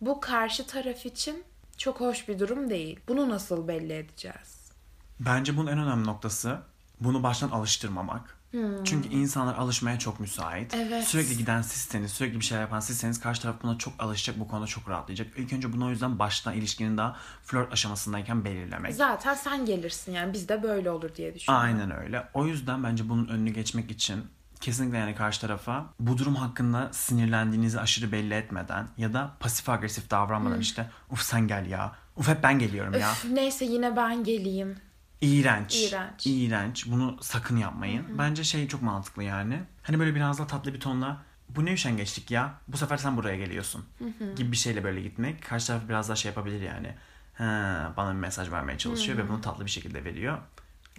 Bu 0.00 0.20
karşı 0.20 0.66
taraf 0.66 1.06
için 1.06 1.44
çok 1.76 2.00
hoş 2.00 2.28
bir 2.28 2.38
durum 2.38 2.70
değil. 2.70 3.00
Bunu 3.08 3.28
nasıl 3.28 3.68
belli 3.68 3.92
edeceğiz? 3.92 4.72
Bence 5.20 5.56
bunun 5.56 5.72
en 5.72 5.78
önemli 5.78 6.06
noktası 6.06 6.58
bunu 7.00 7.22
baştan 7.22 7.50
alıştırmamak. 7.50 8.33
Çünkü 8.84 9.08
insanlar 9.08 9.54
alışmaya 9.54 9.98
çok 9.98 10.20
müsait. 10.20 10.72
Hmm. 10.72 10.80
Evet. 10.80 11.04
Sürekli 11.04 11.36
giden 11.36 11.62
sizseniz, 11.62 12.12
sürekli 12.12 12.40
bir 12.40 12.44
şeyler 12.44 12.62
yapan 12.62 12.80
sizseniz 12.80 13.20
karşı 13.20 13.42
taraf 13.42 13.56
buna 13.62 13.78
çok 13.78 13.94
alışacak, 13.98 14.40
bu 14.40 14.48
konuda 14.48 14.66
çok 14.66 14.88
rahatlayacak. 14.88 15.26
İlk 15.36 15.52
önce 15.52 15.72
bunu 15.72 15.86
o 15.86 15.90
yüzden 15.90 16.18
baştan 16.18 16.54
ilişkinin 16.54 16.96
daha 16.98 17.16
flört 17.42 17.72
aşamasındayken 17.72 18.44
belirlemek. 18.44 18.94
Zaten 18.94 19.34
sen 19.34 19.66
gelirsin 19.66 20.12
yani 20.12 20.32
bizde 20.32 20.62
böyle 20.62 20.90
olur 20.90 21.14
diye 21.14 21.34
düşünüyorum. 21.34 21.66
Aynen 21.66 21.90
öyle. 21.90 22.28
O 22.34 22.46
yüzden 22.46 22.84
bence 22.84 23.08
bunun 23.08 23.28
önünü 23.28 23.50
geçmek 23.50 23.90
için 23.90 24.24
kesinlikle 24.60 24.98
yani 24.98 25.14
karşı 25.14 25.40
tarafa 25.40 25.86
bu 26.00 26.18
durum 26.18 26.34
hakkında 26.34 26.88
sinirlendiğinizi 26.92 27.80
aşırı 27.80 28.12
belli 28.12 28.34
etmeden 28.34 28.88
ya 28.96 29.12
da 29.12 29.30
pasif 29.40 29.68
agresif 29.68 30.10
davranmadan 30.10 30.60
işte 30.60 30.90
uf 31.10 31.22
sen 31.22 31.48
gel 31.48 31.66
ya. 31.66 31.92
Uf 32.16 32.28
hep 32.28 32.42
ben 32.42 32.58
geliyorum 32.58 32.94
ya. 32.94 33.12
Üf, 33.12 33.24
neyse 33.24 33.64
yine 33.64 33.96
ben 33.96 34.24
geleyim. 34.24 34.76
İğrenç. 35.24 35.76
İğrenç. 35.76 36.26
İğrenç. 36.26 36.86
Bunu 36.86 37.16
sakın 37.20 37.56
yapmayın. 37.56 38.18
Bence 38.18 38.44
şey 38.44 38.68
çok 38.68 38.82
mantıklı 38.82 39.22
yani. 39.22 39.60
Hani 39.82 39.98
böyle 39.98 40.14
biraz 40.14 40.38
daha 40.38 40.46
tatlı 40.46 40.74
bir 40.74 40.80
tonla 40.80 41.22
bu 41.48 41.64
ne 41.64 41.72
üşengeçlik 41.72 42.30
ya? 42.30 42.54
Bu 42.68 42.76
sefer 42.76 42.96
sen 42.96 43.16
buraya 43.16 43.36
geliyorsun. 43.36 43.84
gibi 44.36 44.52
bir 44.52 44.56
şeyle 44.56 44.84
böyle 44.84 45.00
gitmek. 45.00 45.42
Karşı 45.42 45.66
taraf 45.66 45.82
biraz 45.88 46.08
daha 46.08 46.16
şey 46.16 46.28
yapabilir 46.28 46.60
yani. 46.62 46.94
Ha, 47.34 47.92
bana 47.96 48.10
bir 48.10 48.18
mesaj 48.18 48.50
vermeye 48.50 48.78
çalışıyor 48.78 49.18
ve 49.18 49.28
bunu 49.28 49.40
tatlı 49.40 49.64
bir 49.64 49.70
şekilde 49.70 50.04
veriyor. 50.04 50.38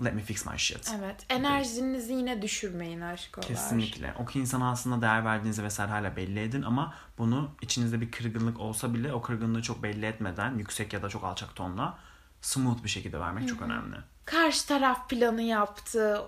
Let 0.03 0.13
me 0.13 0.21
fix 0.21 0.45
my 0.45 0.57
shit. 0.57 0.91
Evet. 0.99 1.25
Enerjinizi 1.29 2.13
yine 2.13 2.41
düşürmeyin 2.41 3.01
aşkolar. 3.01 3.47
Kesinlikle. 3.47 4.13
O 4.19 4.25
ki 4.25 4.39
insana 4.39 4.71
aslında 4.71 5.01
değer 5.01 5.25
verdiğinizi 5.25 5.63
vesaire 5.63 5.91
hala 5.91 6.15
belli 6.15 6.39
edin 6.39 6.61
ama 6.61 6.93
bunu 7.17 7.51
içinizde 7.61 8.01
bir 8.01 8.11
kırgınlık 8.11 8.59
olsa 8.59 8.93
bile 8.93 9.13
o 9.13 9.21
kırgınlığı 9.21 9.61
çok 9.61 9.83
belli 9.83 10.05
etmeden 10.05 10.57
yüksek 10.57 10.93
ya 10.93 11.03
da 11.03 11.09
çok 11.09 11.23
alçak 11.23 11.55
tonla 11.55 11.97
smooth 12.45 12.83
bir 12.83 12.89
şekilde 12.89 13.19
vermek 13.19 13.49
çok 13.49 13.61
önemli. 13.61 13.95
Karşı 14.25 14.67
taraf 14.67 15.09
planı 15.09 15.41
yaptı. 15.41 16.21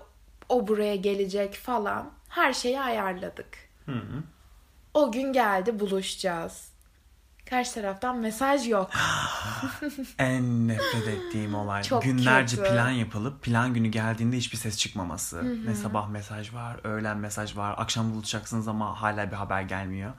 O 0.48 0.68
buraya 0.68 0.96
gelecek 0.96 1.54
falan. 1.54 2.10
Her 2.28 2.52
şeyi 2.52 2.80
ayarladık. 2.80 3.48
Hı. 3.86 4.02
O 4.94 5.12
gün 5.12 5.32
geldi 5.32 5.80
buluşacağız. 5.80 6.68
Karşı 7.50 7.74
taraftan 7.74 8.16
mesaj 8.16 8.68
yok. 8.68 8.90
En 10.18 10.68
nefret 10.68 11.08
ettiğim 11.08 11.54
olay. 11.54 11.82
Çok 11.82 12.02
Günlerce 12.02 12.56
kötü. 12.56 12.70
plan 12.70 12.90
yapılıp 12.90 13.42
plan 13.42 13.74
günü 13.74 13.88
geldiğinde 13.88 14.36
hiçbir 14.36 14.56
ses 14.56 14.78
çıkmaması. 14.78 15.66
Ne 15.66 15.74
sabah 15.74 16.08
mesaj 16.08 16.54
var, 16.54 16.80
öğlen 16.84 17.16
mesaj 17.16 17.56
var, 17.56 17.74
akşam 17.78 18.12
buluşacaksınız 18.14 18.68
ama 18.68 19.02
hala 19.02 19.30
bir 19.30 19.36
haber 19.36 19.62
gelmiyor. 19.62 20.10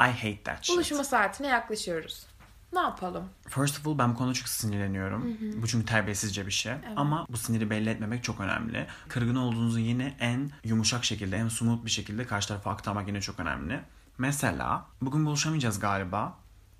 I 0.00 0.04
hate 0.04 0.42
that 0.42 0.64
shit. 0.64 0.76
Buluşma 0.76 1.04
saatine 1.04 1.46
yaklaşıyoruz. 1.46 2.26
Ne 2.72 2.80
yapalım? 2.80 3.24
First 3.48 3.78
of 3.78 3.86
all 3.86 3.98
ben 3.98 4.14
bu 4.14 4.18
konuda 4.18 4.34
çok 4.34 4.48
sinirleniyorum. 4.48 5.36
Bu 5.62 5.66
çünkü 5.66 5.86
terbiyesizce 5.86 6.46
bir 6.46 6.52
şey. 6.52 6.72
Ama 6.96 7.26
bu 7.30 7.36
siniri 7.36 7.70
belli 7.70 7.90
etmemek 7.90 8.24
çok 8.24 8.40
önemli. 8.40 8.86
Kırgın 9.08 9.36
olduğunuzu 9.36 9.78
yine 9.78 10.16
en 10.20 10.50
yumuşak 10.64 11.04
şekilde, 11.04 11.36
en 11.36 11.48
smooth 11.48 11.84
bir 11.84 11.90
şekilde 11.90 12.26
karşı 12.26 12.48
tarafa 12.48 12.70
aktarmak 12.70 13.08
yine 13.08 13.20
çok 13.20 13.40
önemli. 13.40 13.80
Mesela 14.18 14.86
bugün 15.02 15.26
buluşamayacağız 15.26 15.80
galiba. 15.80 16.36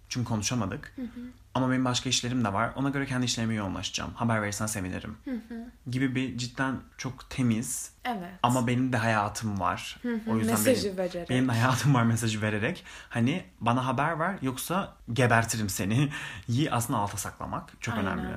Çünkü 0.08 0.28
konuşamadık. 0.28 0.96
Ama 1.54 1.70
benim 1.70 1.84
başka 1.84 2.08
işlerim 2.08 2.44
de 2.44 2.52
var. 2.52 2.70
Ona 2.76 2.90
göre 2.90 3.06
kendi 3.06 3.24
işlerime 3.26 3.54
yoğunlaşacağım. 3.54 4.10
Haber 4.14 4.42
verirsen 4.42 4.66
sevinirim. 4.66 5.16
Gibi 5.90 6.14
bir 6.14 6.38
cidden 6.38 6.76
çok 6.98 7.30
temiz 7.30 7.90
Evet. 8.04 8.30
ama 8.42 8.66
benim 8.66 8.92
de 8.92 8.96
hayatım 8.96 9.60
var. 9.60 9.96
O 10.04 10.36
yüzden 10.36 10.52
Mesajı 10.54 10.84
benim, 10.86 10.98
vererek. 10.98 11.30
benim 11.30 11.48
de 11.48 11.52
hayatım 11.52 11.94
var 11.94 12.02
mesajı 12.02 12.42
vererek. 12.42 12.84
Hani 13.08 13.44
bana 13.60 13.86
haber 13.86 14.18
ver 14.18 14.38
yoksa 14.42 14.94
gebertirim 15.12 15.68
seni. 15.68 16.08
Yi 16.48 16.70
aslında 16.70 16.98
alta 16.98 17.16
saklamak 17.16 17.72
çok 17.80 17.94
Aynen. 17.94 18.18
önemli. 18.18 18.36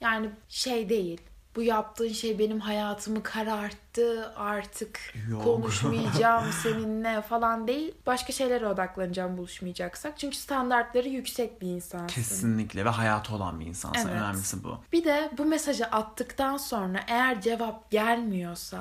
Yani 0.00 0.30
şey 0.48 0.88
değil. 0.88 1.20
Bu 1.56 1.62
yaptığın 1.62 2.12
şey 2.12 2.38
benim 2.38 2.60
hayatımı 2.60 3.22
kararttı. 3.22 4.32
Artık 4.36 5.00
Yok. 5.30 5.44
konuşmayacağım 5.44 6.44
seninle 6.62 7.22
falan 7.22 7.68
değil. 7.68 7.94
Başka 8.06 8.32
şeylere 8.32 8.66
odaklanacağım 8.66 9.36
buluşmayacaksak. 9.36 10.18
Çünkü 10.18 10.36
standartları 10.36 11.08
yüksek 11.08 11.62
bir 11.62 11.66
insansın. 11.66 12.06
Kesinlikle 12.06 12.84
ve 12.84 12.88
hayatı 12.88 13.34
olan 13.34 13.60
bir 13.60 13.66
insansın. 13.66 14.08
Evet. 14.08 14.20
Önemlisi 14.20 14.64
bu. 14.64 14.78
Bir 14.92 15.04
de 15.04 15.30
bu 15.38 15.44
mesajı 15.44 15.86
attıktan 15.86 16.56
sonra 16.56 17.00
eğer 17.08 17.40
cevap 17.40 17.90
gelmiyorsa 17.90 18.78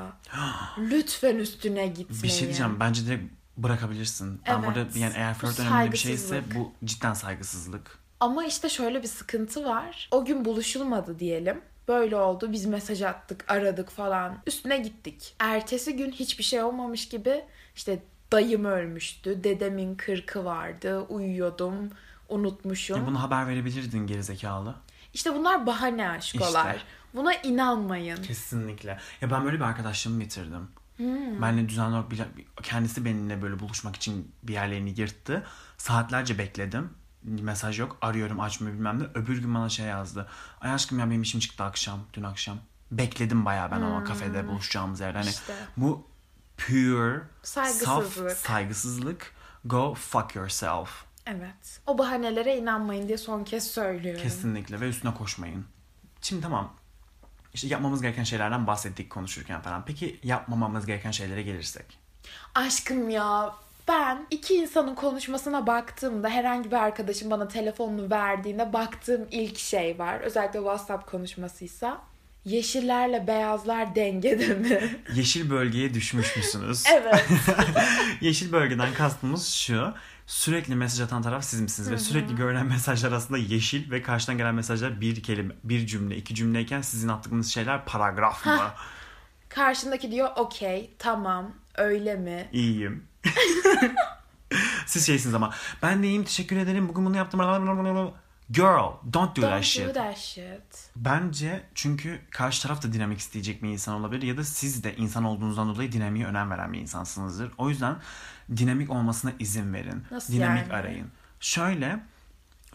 lütfen 0.77 1.35
üstüne 1.35 1.87
gitmeyin. 1.87 2.23
Bir 2.23 2.29
şey 2.29 2.47
diyeceğim. 2.47 2.79
Bence 2.79 3.05
direkt 3.05 3.33
bırakabilirsin. 3.57 4.41
Ben 4.47 4.53
Evet. 4.53 4.65
burada 4.67 4.99
yani 4.99 5.13
eğer 5.15 5.33
flört 5.33 5.59
önemli 5.59 5.91
bir 5.91 5.97
şeyse 5.97 6.43
bu 6.55 6.71
cidden 6.85 7.13
saygısızlık. 7.13 7.97
Ama 8.19 8.45
işte 8.45 8.69
şöyle 8.69 9.03
bir 9.03 9.07
sıkıntı 9.07 9.65
var. 9.65 10.07
O 10.11 10.25
gün 10.25 10.45
buluşulmadı 10.45 11.19
diyelim. 11.19 11.61
Böyle 11.87 12.15
oldu. 12.15 12.51
Biz 12.51 12.65
mesaj 12.65 13.01
attık, 13.01 13.51
aradık 13.51 13.89
falan. 13.89 14.37
Üstüne 14.47 14.77
gittik. 14.77 15.35
Ertesi 15.39 15.95
gün 15.95 16.11
hiçbir 16.11 16.43
şey 16.43 16.63
olmamış 16.63 17.09
gibi 17.09 17.45
işte 17.75 17.99
dayım 18.31 18.65
ölmüştü. 18.65 19.43
Dedemin 19.43 19.95
kırkı 19.95 20.45
vardı. 20.45 20.99
Uyuyordum. 20.99 21.89
Unutmuşum. 22.29 22.97
Ya 22.97 23.07
bunu 23.07 23.21
haber 23.21 23.47
verebilirdin 23.47 24.07
gerizekalı. 24.07 24.75
İşte 25.13 25.35
bunlar 25.35 25.65
bahane 25.65 26.09
aşkolar. 26.09 26.75
İşte. 26.75 26.87
Buna 27.13 27.33
inanmayın. 27.33 28.23
Kesinlikle. 28.23 28.99
Ya 29.21 29.31
ben 29.31 29.45
böyle 29.45 29.57
bir 29.57 29.63
arkadaşlığımı 29.63 30.19
bitirdim. 30.19 30.67
Hmm. 30.97 31.41
Benle 31.41 31.69
düzenli 31.69 31.95
olarak 31.95 32.27
kendisi 32.63 33.05
benimle 33.05 33.41
böyle 33.41 33.59
buluşmak 33.59 33.95
için 33.95 34.31
bir 34.43 34.53
yerlerini 34.53 34.99
yırttı. 34.99 35.43
Saatlerce 35.77 36.37
bekledim. 36.37 36.89
Mesaj 37.23 37.79
yok. 37.79 37.97
Arıyorum 38.01 38.39
açmıyor 38.39 38.73
bilmem 38.75 38.99
ne. 38.99 39.03
Öbür 39.13 39.41
gün 39.41 39.55
bana 39.55 39.69
şey 39.69 39.85
yazdı. 39.85 40.27
Ay 40.61 40.71
aşkım 40.73 40.99
ya 40.99 41.09
benim 41.09 41.21
işim 41.21 41.39
çıktı 41.39 41.63
akşam. 41.63 41.99
Dün 42.13 42.23
akşam. 42.23 42.57
Bekledim 42.91 43.45
bayağı 43.45 43.71
ben 43.71 43.81
ama 43.81 44.03
kafede 44.03 44.47
buluşacağımız 44.47 44.99
yerde. 44.99 45.17
Hani 45.17 45.25
Hmm. 45.25 45.31
İşte. 45.33 45.53
bu 45.77 46.07
pure 46.57 47.21
Saygısızlık. 47.43 48.31
saf 48.31 48.37
saygısızlık. 48.37 49.33
Go 49.65 49.93
fuck 49.93 50.35
yourself. 50.35 50.89
Evet. 51.25 51.79
O 51.87 51.97
bahanelere 51.97 52.57
inanmayın 52.57 53.07
diye 53.07 53.17
son 53.17 53.43
kez 53.43 53.71
söylüyorum. 53.71 54.21
Kesinlikle 54.23 54.79
ve 54.81 54.89
üstüne 54.89 55.13
koşmayın. 55.13 55.65
Şimdi 56.21 56.41
tamam. 56.41 56.73
İşte 57.53 57.67
yapmamız 57.67 58.01
gereken 58.01 58.23
şeylerden 58.23 58.67
bahsettik 58.67 59.09
konuşurken 59.09 59.61
falan. 59.61 59.85
Peki 59.85 60.19
yapmamamız 60.23 60.85
gereken 60.85 61.11
şeylere 61.11 61.43
gelirsek. 61.43 61.99
Aşkım 62.55 63.09
ya 63.09 63.55
ben 63.87 64.27
iki 64.31 64.55
insanın 64.55 64.95
konuşmasına 64.95 65.67
baktığımda 65.67 66.29
herhangi 66.29 66.71
bir 66.71 66.75
arkadaşım 66.75 67.31
bana 67.31 67.47
telefonunu 67.47 68.09
verdiğinde 68.09 68.73
baktığım 68.73 69.27
ilk 69.31 69.59
şey 69.59 69.99
var. 69.99 70.19
Özellikle 70.19 70.59
WhatsApp 70.59 71.11
konuşmasıysa. 71.11 72.01
Yeşillerle 72.45 73.27
beyazlar 73.27 73.95
dengede 73.95 74.53
mi? 74.53 74.97
Yeşil 75.15 75.49
bölgeye 75.49 75.93
düşmüş 75.93 76.37
müsünüz? 76.37 76.83
evet. 76.93 77.25
Yeşil 78.21 78.51
bölgeden 78.51 78.93
kastımız 78.93 79.47
şu. 79.47 79.93
Sürekli 80.27 80.75
mesaj 80.75 81.01
atan 81.01 81.21
taraf 81.21 81.43
siz 81.43 81.61
misiniz? 81.61 81.91
Ve 81.91 81.97
sürekli 81.97 82.35
görülen 82.35 82.65
mesajlar 82.65 83.11
aslında 83.11 83.37
yeşil 83.37 83.91
ve 83.91 84.01
karşıdan 84.01 84.37
gelen 84.37 84.55
mesajlar 84.55 85.01
bir 85.01 85.23
kelime, 85.23 85.53
bir 85.63 85.87
cümle, 85.87 86.17
iki 86.17 86.35
cümleyken 86.35 86.81
sizin 86.81 87.07
attığınız 87.07 87.53
şeyler 87.53 87.85
paragraf 87.85 88.45
mı? 88.45 88.71
Karşındaki 89.49 90.11
diyor 90.11 90.29
okey 90.35 90.93
tamam 90.99 91.53
öyle 91.77 92.15
mi? 92.15 92.49
İyiyim. 92.51 93.03
Siz 94.85 95.07
şeysiniz 95.07 95.35
ama 95.35 95.53
ben 95.81 96.03
de 96.03 96.07
iyiyim 96.07 96.23
teşekkür 96.23 96.57
ederim 96.57 96.89
bugün 96.89 97.05
bunu 97.05 97.17
yaptım. 97.17 97.39
Girl 98.51 98.91
don't 99.13 99.35
do 99.35 99.41
that 99.41 99.51
Don't 99.51 99.63
shit. 99.63 99.87
do 99.87 99.93
that 99.93 100.17
shit. 100.17 100.89
Bence 100.95 101.63
çünkü 101.75 102.21
karşı 102.31 102.61
taraf 102.63 102.83
da 102.83 102.93
dinamik 102.93 103.19
isteyecek 103.19 103.63
bir 103.63 103.69
insan 103.69 103.95
olabilir 103.95 104.21
ya 104.21 104.37
da 104.37 104.43
siz 104.43 104.83
de 104.83 104.95
insan 104.95 105.23
olduğunuzdan 105.23 105.69
dolayı 105.69 105.91
dinamiğe 105.91 106.25
önem 106.25 106.51
veren 106.51 106.73
bir 106.73 106.79
insansınızdır. 106.79 107.51
O 107.57 107.69
yüzden 107.69 107.95
dinamik 108.57 108.89
olmasına 108.89 109.31
izin 109.39 109.73
verin. 109.73 110.03
Nasıl 110.11 110.33
dinamik 110.33 110.61
yani? 110.63 110.73
arayın. 110.73 111.07
Şöyle 111.39 111.99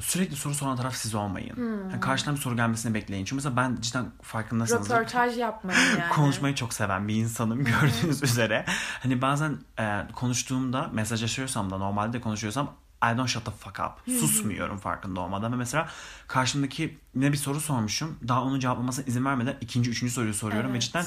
sürekli 0.01 0.37
soru 0.37 0.55
soran 0.55 0.77
taraf 0.77 0.95
siz 0.95 1.15
olmayın. 1.15 1.57
Hmm. 1.57 1.91
Yani 1.91 2.01
karşıdan 2.01 2.35
bir 2.35 2.41
soru 2.41 2.57
gelmesini 2.57 2.95
bekleyin. 2.95 3.25
Çünkü 3.25 3.35
mesela 3.35 3.57
ben 3.57 3.77
cidden 3.81 4.07
farkındaysanız 4.23 4.91
Röportaj 4.91 5.39
yapmayın 5.39 5.81
yani. 6.01 6.13
konuşmayı 6.13 6.55
çok 6.55 6.75
seven 6.75 7.09
bir 7.09 7.15
insanım 7.15 7.65
gördüğünüz 7.65 8.23
üzere. 8.23 8.65
Hani 9.03 9.23
bazen 9.23 9.59
e, 9.79 10.07
konuştuğumda 10.15 10.91
mesajlaşıyorsam 10.93 11.71
da 11.71 11.79
normalde 11.79 12.13
de 12.13 12.21
konuşuyorsam 12.21 12.75
I 13.15 13.17
don't 13.19 13.29
shut 13.29 13.45
the 13.45 13.51
fuck 13.51 13.81
up. 13.81 14.15
Susmuyorum 14.21 14.79
farkında 14.79 15.21
olmadan. 15.21 15.53
Ve 15.53 15.57
mesela 15.57 15.89
karşımdaki 16.27 16.99
ne 17.15 17.33
bir 17.33 17.37
soru 17.37 17.61
sormuşum. 17.61 18.19
Daha 18.29 18.43
onun 18.43 18.61
cevaplamasına 18.61 19.05
izin 19.05 19.25
vermeden 19.25 19.57
ikinci, 19.61 19.91
üçüncü 19.91 20.13
soruyu 20.13 20.35
soruyorum. 20.35 20.71
Ve 20.71 20.73
Evet. 20.73 20.83
cidden 20.83 21.05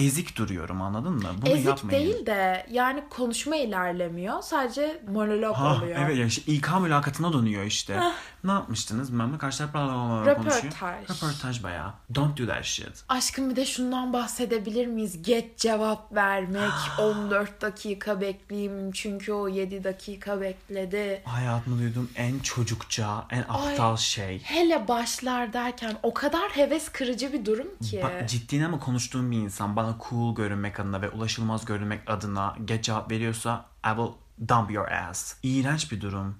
ezik 0.00 0.36
duruyorum 0.38 0.82
anladın 0.82 1.12
mı? 1.12 1.28
Bunu 1.42 1.50
Ezik 1.50 1.66
yapmayın. 1.66 2.04
değil 2.04 2.26
de 2.26 2.66
yani 2.70 3.02
konuşma 3.10 3.56
ilerlemiyor. 3.56 4.42
Sadece 4.42 5.02
monolog 5.08 5.56
Ha, 5.56 5.76
oluyor. 5.76 5.98
evet 6.04 6.16
ya 6.16 6.26
işte 6.26 6.52
İK 6.52 6.68
mülakatına 6.80 7.32
dönüyor 7.32 7.64
işte. 7.64 8.00
Ne 8.44 8.50
yapmıştınız? 8.52 9.12
Bilmem 9.12 9.32
ne 9.32 9.38
karşı 9.38 9.58
taraf. 9.72 10.26
Röportaj. 10.26 10.64
Röportaj 11.10 11.62
bayağı. 11.62 11.92
Don't 12.14 12.38
do 12.38 12.46
that 12.46 12.64
shit. 12.64 13.04
Aşkım 13.08 13.50
bir 13.50 13.56
de 13.56 13.66
şundan 13.66 14.12
bahsedebilir 14.12 14.86
miyiz? 14.86 15.22
Geç 15.22 15.44
cevap 15.56 16.14
vermek. 16.14 16.70
14 16.98 17.62
dakika 17.62 18.20
bekleyeyim 18.20 18.92
çünkü 18.92 19.32
o 19.32 19.48
7 19.48 19.84
dakika 19.84 20.40
bekledi. 20.40 21.22
Hayatımda 21.24 21.78
duyduğum 21.78 22.10
en 22.16 22.38
çocukça, 22.38 23.24
en 23.30 23.44
aptal 23.48 23.96
şey. 23.96 24.38
Hele 24.44 24.88
başlar 24.88 25.52
derken 25.52 25.96
o 26.02 26.14
kadar 26.14 26.50
heves 26.50 26.88
kırıcı 26.88 27.32
bir 27.32 27.44
durum 27.44 27.68
ki. 27.90 28.00
Bak 28.02 28.28
ciddi 28.28 28.64
ama 28.64 28.78
konuştuğum 28.78 29.30
bir 29.30 29.36
insan 29.36 29.76
bana 29.76 29.89
cool 30.08 30.34
görünmek 30.34 30.80
adına 30.80 31.02
ve 31.02 31.10
ulaşılmaz 31.10 31.64
görünmek 31.64 32.10
adına 32.10 32.56
geç 32.64 32.84
cevap 32.84 33.10
veriyorsa 33.10 33.66
I 33.86 33.88
will 33.88 34.12
dump 34.48 34.70
your 34.70 34.88
ass. 34.88 35.34
İğrenç 35.42 35.92
bir 35.92 36.00
durum. 36.00 36.36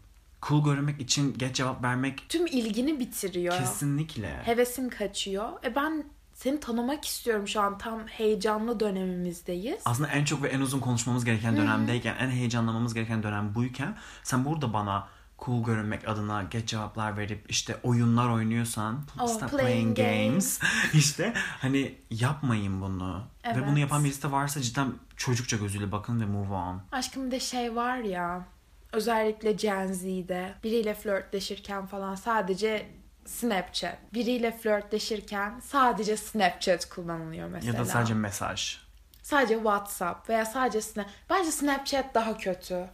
Cool 0.49 0.65
görünmek 0.65 1.01
için 1.01 1.39
geç 1.39 1.57
cevap 1.57 1.83
vermek 1.83 2.29
Tüm 2.29 2.47
ilgini 2.47 3.01
bitiriyor. 3.01 3.59
kesinlikle. 3.59 4.43
Hevesin 4.45 4.89
kaçıyor. 4.89 5.49
E 5.65 5.75
ben 5.75 6.05
seni 6.35 6.61
tanımak 6.61 7.05
istiyorum 7.05 7.49
şu 7.49 7.61
an 7.61 7.79
tam 7.79 8.07
heyecanlı 8.07 8.81
dönemimizdeyiz. 8.81 9.81
Aslında 9.85 10.09
en 10.09 10.25
çok 10.25 10.43
ve 10.43 10.49
en 10.49 10.61
uzun 10.61 10.81
konuşmamız 10.81 11.25
gereken 11.25 11.57
dönemdeyken, 11.57 12.17
en 12.21 12.31
heyecanlamamız 12.31 12.95
gereken 12.95 13.23
dönem 13.23 13.55
buyken 13.55 13.97
sen 14.23 14.45
burada 14.45 14.73
bana 14.73 15.09
cool 15.45 15.65
görünmek 15.65 16.09
adına 16.09 16.43
geç 16.43 16.69
cevaplar 16.69 17.17
verip 17.17 17.51
işte 17.51 17.77
oyunlar 17.83 18.29
oynuyorsan 18.31 19.05
Oh, 19.21 19.27
stop 19.27 19.51
playing 19.51 19.97
playing 19.97 20.31
games 20.33 20.61
işte 20.95 21.33
hani 21.37 21.95
yapmayın 22.11 22.81
bunu. 22.81 23.17
Ve 23.45 23.49
Evet. 23.49 23.65
bunu 23.69 23.79
yapan 23.79 24.05
birisi 24.05 24.23
de 24.23 24.31
varsa 24.33 24.61
cidden 24.63 24.93
çocukça 25.17 25.57
gözüyle 25.57 25.93
bakın 25.93 26.21
ve 26.21 26.25
move 26.25 26.55
on. 26.55 26.83
Aşkım 26.93 27.27
bir 27.27 27.31
de 27.31 27.41
şey 27.41 27.77
var 27.77 27.97
ya 27.97 28.45
özellikle 28.93 29.53
Gen 29.53 29.87
Z'de 29.87 30.55
biriyle 30.65 30.95
flörtleşirken 30.95 31.87
falan 31.87 32.15
sadece 32.15 32.91
Snapchat. 33.27 33.99
Biriyle 34.15 34.59
flörtleşirken 34.59 35.61
sadece 35.61 36.17
Snapchat 36.17 36.89
kullanılıyor 36.89 37.49
mesela. 37.49 37.73
Ya 37.73 37.81
da 37.81 37.85
sadece 37.85 38.15
mesaj. 38.15 38.79
Sadece 39.23 39.55
WhatsApp 39.55 40.29
veya 40.29 40.45
sadece 40.45 40.81
Snap. 40.81 41.07
Bence 41.31 41.51
Snapchat 41.51 42.15
daha 42.15 42.37
kötü. 42.39 42.87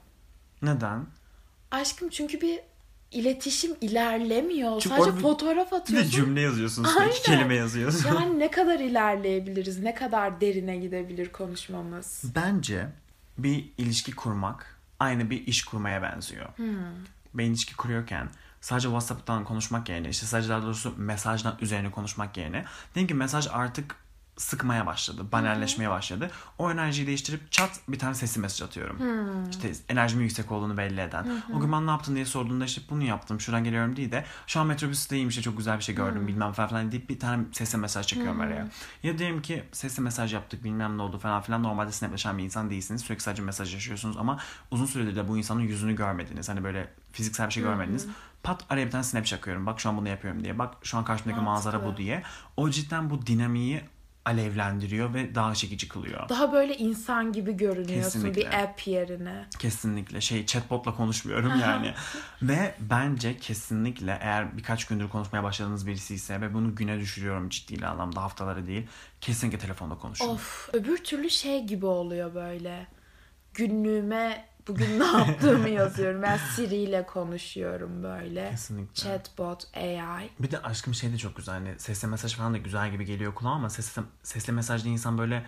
Neden? 0.62 1.06
Aşkım 1.70 2.08
çünkü 2.08 2.40
bir 2.40 2.61
iletişim 3.11 3.70
ilerlemiyor. 3.80 4.80
Çünkü 4.80 4.96
sadece 4.96 5.16
bir- 5.16 5.23
fotoğraf 5.23 5.66
Bir 5.66 5.73
de 5.73 5.76
atıyorsun. 5.76 6.11
cümle 6.11 6.40
yazıyorsun. 6.40 6.85
Aynen. 6.85 7.11
iki 7.11 7.23
kelime 7.23 7.54
yazıyorsun. 7.54 8.08
Yani 8.08 8.38
ne 8.38 8.50
kadar 8.50 8.80
ilerleyebiliriz? 8.80 9.78
Ne 9.78 9.94
kadar 9.94 10.40
derine 10.40 10.76
gidebilir 10.76 11.32
konuşmamız? 11.32 12.23
Bence 12.35 12.87
bir 13.38 13.64
ilişki 13.78 14.12
kurmak 14.12 14.76
aynı 15.00 15.30
bir 15.30 15.46
iş 15.46 15.64
kurmaya 15.64 16.02
benziyor. 16.02 16.46
Ben 17.35 17.44
ilişki 17.44 17.76
kuruyorken 17.76 18.28
sadece 18.61 18.88
WhatsApp'tan 18.88 19.44
konuşmak 19.44 19.88
yerine 19.88 20.08
işte 20.08 20.26
sadece 20.26 20.49
daha 20.49 20.62
doğrusu 20.62 20.94
mesajdan 20.96 21.56
üzerine 21.61 21.90
konuşmak 21.90 22.37
yerine 22.37 22.64
diyelim 22.94 23.08
ki 23.08 23.14
mesaj 23.14 23.46
artık 23.52 23.96
sıkmaya 24.37 24.87
başladı, 24.87 25.33
banalleşmeye 25.33 25.90
başladı. 25.90 26.31
O 26.59 26.71
enerjiyi 26.71 27.07
değiştirip 27.07 27.52
çat 27.52 27.81
bir 27.88 27.99
tane 27.99 28.14
sesli 28.14 28.40
mesaj 28.40 28.62
atıyorum. 28.69 28.99
İşte 29.50 29.73
enerjimin 29.88 30.23
yüksek 30.25 30.52
olduğunu 30.52 30.76
belli 30.76 31.00
eden. 31.00 31.43
O 31.55 31.61
gün 31.61 31.73
ben 31.73 31.87
ne 31.87 31.90
yaptın 31.90 32.14
diye 32.14 32.25
sorduğunda 32.25 32.64
işte 32.64 32.81
bunu 32.90 33.02
yaptım, 33.02 33.40
şuradan 33.40 33.64
geliyorum 33.64 33.97
değil 33.97 34.12
de 34.12 34.25
şu 34.47 34.61
an 34.61 34.66
metrobüsteyim 34.66 35.28
işte 35.28 35.43
çok 35.43 35.57
güzel 35.59 35.78
bir 35.78 35.85
şey 35.85 35.95
gördüm 35.95 36.26
bilmem 36.26 36.52
falan 36.52 36.93
deyip 36.93 37.09
bir 37.09 37.18
tane 37.18 37.44
sesli 37.53 37.79
mesaj 37.79 38.07
çekiyorum 38.07 38.40
araya. 38.40 38.68
Ya 39.03 39.18
diyelim 39.18 39.42
ki 39.42 39.64
sesli 39.72 40.03
mesaj 40.03 40.35
yaptık 40.35 40.64
bilmem 40.64 40.99
ne 40.99 41.03
oldu 41.03 41.18
falan 41.18 41.42
filan 41.42 41.62
normalde 41.62 41.92
snapleşen 41.92 42.38
bir 42.38 42.44
insan 42.44 42.70
değilsiniz. 42.70 43.03
Sürekli 43.03 43.22
sadece 43.22 43.42
mesaj 43.42 43.75
yaşıyorsunuz 43.75 44.16
ama 44.16 44.38
uzun 44.70 44.87
süredir 44.87 45.16
de 45.16 45.29
bu 45.29 45.38
insanın 45.38 45.61
yüzünü 45.61 45.96
görmediniz. 45.96 46.49
Hani 46.49 46.64
böyle 46.64 46.88
fiziksel 47.12 47.46
bir 47.46 47.53
şey 47.53 47.62
görmediniz. 47.62 48.07
Pat 48.42 48.64
araya 48.70 48.87
bir 48.87 48.90
tane 48.90 49.05
snap 49.05 49.27
çakıyorum. 49.27 49.66
Bak 49.66 49.81
şu 49.81 49.88
an 49.88 49.96
bunu 49.96 50.09
yapıyorum 50.09 50.44
diye. 50.44 50.59
Bak 50.59 50.75
şu 50.83 50.99
an 50.99 51.05
karşımdaki 51.05 51.40
Mantıklı. 51.40 51.70
manzara 51.72 51.92
bu 51.92 51.96
diye. 51.96 52.22
O 52.57 52.70
cidden 52.70 53.11
bu 53.11 53.27
dinamiği 53.27 53.83
alevlendiriyor 54.26 55.14
ve 55.14 55.34
daha 55.34 55.54
çekici 55.54 55.88
kılıyor. 55.88 56.28
Daha 56.28 56.52
böyle 56.52 56.76
insan 56.76 57.32
gibi 57.32 57.56
görünüyorsun 57.56 58.22
Kesinlikle. 58.22 58.40
bir 58.40 58.62
app 58.62 58.86
yerine. 58.86 59.46
Kesinlikle 59.58 60.20
şey 60.20 60.46
chatbotla 60.46 60.94
konuşmuyorum 60.94 61.60
yani. 61.60 61.94
ve 62.42 62.74
bence 62.80 63.38
kesinlikle 63.38 64.18
eğer 64.20 64.56
birkaç 64.56 64.84
gündür 64.84 65.08
konuşmaya 65.08 65.42
başladığınız 65.42 65.86
birisi 65.86 66.14
ise 66.14 66.40
ve 66.40 66.54
bunu 66.54 66.74
güne 66.74 66.98
düşürüyorum 66.98 67.48
ciddi 67.48 67.86
anlamda 67.86 68.22
haftaları 68.22 68.66
değil. 68.66 68.86
Kesinlikle 69.20 69.58
telefonda 69.58 69.94
konuşun. 69.94 70.28
Of 70.28 70.68
öbür 70.72 70.96
türlü 70.96 71.30
şey 71.30 71.64
gibi 71.64 71.86
oluyor 71.86 72.34
böyle. 72.34 72.86
Günlüğüme 73.54 74.44
bugün 74.68 75.00
ne 75.00 75.05
yaptığımı 75.07 75.68
yazıyorum. 75.68 76.22
Ben 76.22 76.37
Siri 76.37 76.76
ile 76.76 77.07
konuşuyorum 77.07 78.02
böyle. 78.02 78.50
Kesinlikle. 78.50 78.94
Chatbot, 78.94 79.64
AI. 79.76 80.31
Bir 80.40 80.50
de 80.50 80.62
aşkım 80.62 80.94
şey 80.94 81.12
de 81.12 81.18
çok 81.18 81.37
güzel. 81.37 81.55
Hani 81.55 81.79
sesli 81.79 82.09
mesaj 82.09 82.35
falan 82.35 82.55
da 82.55 82.59
güzel 82.59 82.90
gibi 82.90 83.05
geliyor 83.05 83.35
kulağa 83.35 83.50
ama 83.50 83.70
sesli, 83.70 84.02
sesli 84.22 84.52
mesajda 84.52 84.88
insan 84.88 85.18
böyle 85.18 85.46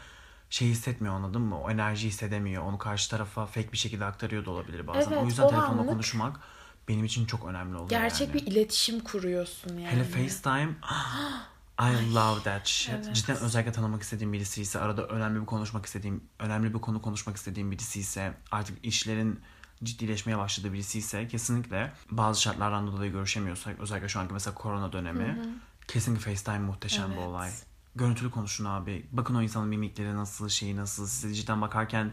şey 0.50 0.68
hissetmiyor 0.68 1.14
anladın 1.14 1.42
mı? 1.42 1.60
O 1.60 1.70
enerji 1.70 2.08
hissedemiyor. 2.08 2.62
Onu 2.62 2.78
karşı 2.78 3.10
tarafa 3.10 3.46
fake 3.46 3.72
bir 3.72 3.78
şekilde 3.78 4.04
aktarıyor 4.04 4.44
da 4.44 4.50
olabilir 4.50 4.86
bazen. 4.86 5.12
Evet, 5.12 5.22
o 5.22 5.26
yüzden 5.26 5.42
o 5.42 5.48
telefonla 5.48 5.68
anlık 5.68 5.88
konuşmak 5.88 6.40
benim 6.88 7.04
için 7.04 7.26
çok 7.26 7.44
önemli 7.44 7.76
oluyor 7.76 7.90
Gerçek 7.90 8.28
yani. 8.28 8.34
bir 8.34 8.46
iletişim 8.52 9.00
kuruyorsun 9.00 9.78
yani. 9.78 9.86
Hele 9.86 10.04
FaceTime 10.04 10.74
I 11.80 12.14
love 12.14 12.42
that 12.42 12.66
shit. 12.66 12.94
Evet. 12.94 13.14
Cidden 13.14 13.36
özellikle 13.36 13.72
tanımak 13.72 14.02
istediğim 14.02 14.32
birisi 14.32 14.62
ise 14.62 14.80
arada 14.80 15.06
önemli 15.06 15.40
bir 15.40 15.46
konuşmak 15.46 15.86
istediğim, 15.86 16.24
önemli 16.38 16.74
bir 16.74 16.78
konu 16.78 17.02
konuşmak 17.02 17.36
istediğim 17.36 17.70
birisi 17.70 18.00
ise 18.00 18.34
artık 18.50 18.84
işlerin 18.84 19.40
ciddileşmeye 19.84 20.38
başladığı 20.38 20.72
birisi 20.72 20.98
ise 20.98 21.28
kesinlikle 21.28 21.92
bazı 22.10 22.42
şartlardan 22.42 22.86
dolayı 22.86 23.12
görüşemiyorsak 23.12 23.80
özellikle 23.80 24.08
şu 24.08 24.20
anki 24.20 24.32
mesela 24.32 24.54
korona 24.54 24.92
dönemi 24.92 25.38
kesinlikle 25.88 26.24
FaceTime 26.24 26.58
muhteşem 26.58 27.10
bir 27.10 27.16
Evet. 27.16 27.26
olay. 27.26 27.50
Görüntülü 27.94 28.30
konuşun 28.30 28.64
abi. 28.64 29.06
Bakın 29.12 29.34
o 29.34 29.42
insanın 29.42 29.68
mimikleri 29.68 30.16
nasıl, 30.16 30.48
şeyi 30.48 30.76
nasıl. 30.76 31.06
Size 31.06 31.34
cidden 31.34 31.62
bakarken 31.62 32.12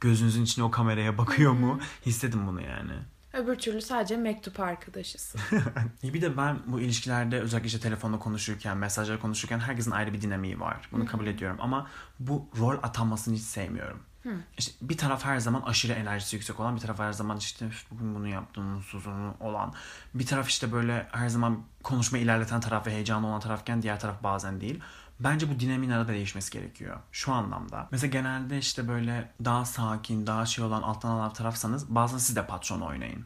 gözünüzün 0.00 0.44
içine 0.44 0.64
o 0.64 0.70
kameraya 0.70 1.18
bakıyor 1.18 1.52
mu? 1.52 1.80
Hissedin 2.06 2.46
bunu 2.46 2.62
yani. 2.62 2.92
Öbür 3.36 3.56
türlü 3.56 3.82
sadece 3.82 4.16
mektup 4.16 4.60
arkadaşısın. 4.60 5.40
İyi 6.02 6.14
bir 6.14 6.22
de 6.22 6.36
ben 6.36 6.58
bu 6.66 6.80
ilişkilerde 6.80 7.40
özellikle 7.40 7.66
işte 7.66 7.80
telefonda 7.80 8.18
konuşurken, 8.18 8.76
mesajla 8.76 9.18
konuşurken 9.20 9.58
herkesin 9.58 9.90
ayrı 9.90 10.12
bir 10.12 10.22
dinamiği 10.22 10.60
var. 10.60 10.88
Bunu 10.92 11.06
kabul 11.06 11.26
ediyorum 11.26 11.56
ama 11.60 11.86
bu 12.20 12.48
rol 12.58 12.78
atanmasını 12.82 13.34
hiç 13.34 13.42
sevmiyorum. 13.42 14.00
İşte 14.58 14.72
bir 14.82 14.96
taraf 14.96 15.24
her 15.24 15.38
zaman 15.38 15.62
aşırı 15.62 15.92
enerjisi 15.92 16.36
yüksek 16.36 16.60
olan, 16.60 16.76
bir 16.76 16.80
taraf 16.80 16.98
her 16.98 17.12
zaman 17.12 17.36
işte 17.36 17.66
"Üf, 17.66 17.90
bugün 17.90 18.14
bunu 18.14 18.28
yaptım, 18.28 18.64
mutsuzum 18.64 19.34
olan. 19.40 19.72
Bir 20.14 20.26
taraf 20.26 20.48
işte 20.48 20.72
böyle 20.72 21.06
her 21.12 21.28
zaman 21.28 21.62
konuşma 21.82 22.18
ilerleten 22.18 22.60
taraf 22.60 22.86
ve 22.86 22.90
heyecanlı 22.90 23.26
olan 23.26 23.40
tarafken 23.40 23.82
diğer 23.82 24.00
taraf 24.00 24.22
bazen 24.22 24.60
değil. 24.60 24.80
Bence 25.20 25.50
bu 25.54 25.60
dinamiğin 25.60 25.92
arada 25.92 26.12
değişmesi 26.12 26.50
gerekiyor. 26.50 26.96
Şu 27.12 27.32
anlamda. 27.32 27.88
Mesela 27.90 28.10
genelde 28.10 28.58
işte 28.58 28.88
böyle 28.88 29.32
daha 29.44 29.64
sakin, 29.64 30.26
daha 30.26 30.46
şey 30.46 30.64
olan 30.64 30.82
alttan 30.82 31.10
alan 31.10 31.32
tarafsanız 31.32 31.94
bazen 31.94 32.18
siz 32.18 32.36
de 32.36 32.46
patron 32.46 32.80
oynayın. 32.80 33.24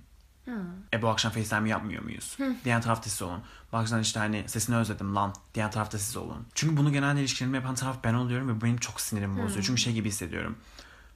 E 0.94 1.03
bu 1.03 1.09
akşam 1.09 1.33
FaceTime 1.33 1.68
yapmıyor 1.68 2.03
muyuz? 2.03 2.38
Diğer 2.64 2.83
tarafta 2.83 3.11
siz 3.11 3.22
olun. 3.22 3.42
Bu 3.72 3.76
akşam 3.76 4.00
işte 4.00 4.20
hani 4.20 4.44
sesini 4.46 4.76
özledim 4.76 5.16
lan. 5.16 5.35
Diğer 5.55 5.72
tarafta 5.72 5.98
siz 5.98 6.16
olun. 6.16 6.46
Çünkü 6.55 6.76
bunu 6.76 6.92
genelde 6.92 7.20
ilişkilerimi 7.20 7.57
yapan 7.57 7.74
taraf 7.74 7.96
ben 8.05 8.14
oluyorum 8.14 8.48
ve 8.48 8.61
benim 8.61 8.76
çok 8.76 9.00
sinirimi 9.00 9.42
bozuyor. 9.42 9.64
Çünkü 9.64 9.81
şey 9.81 9.92
gibi 9.92 10.09
hissediyorum. 10.09 10.57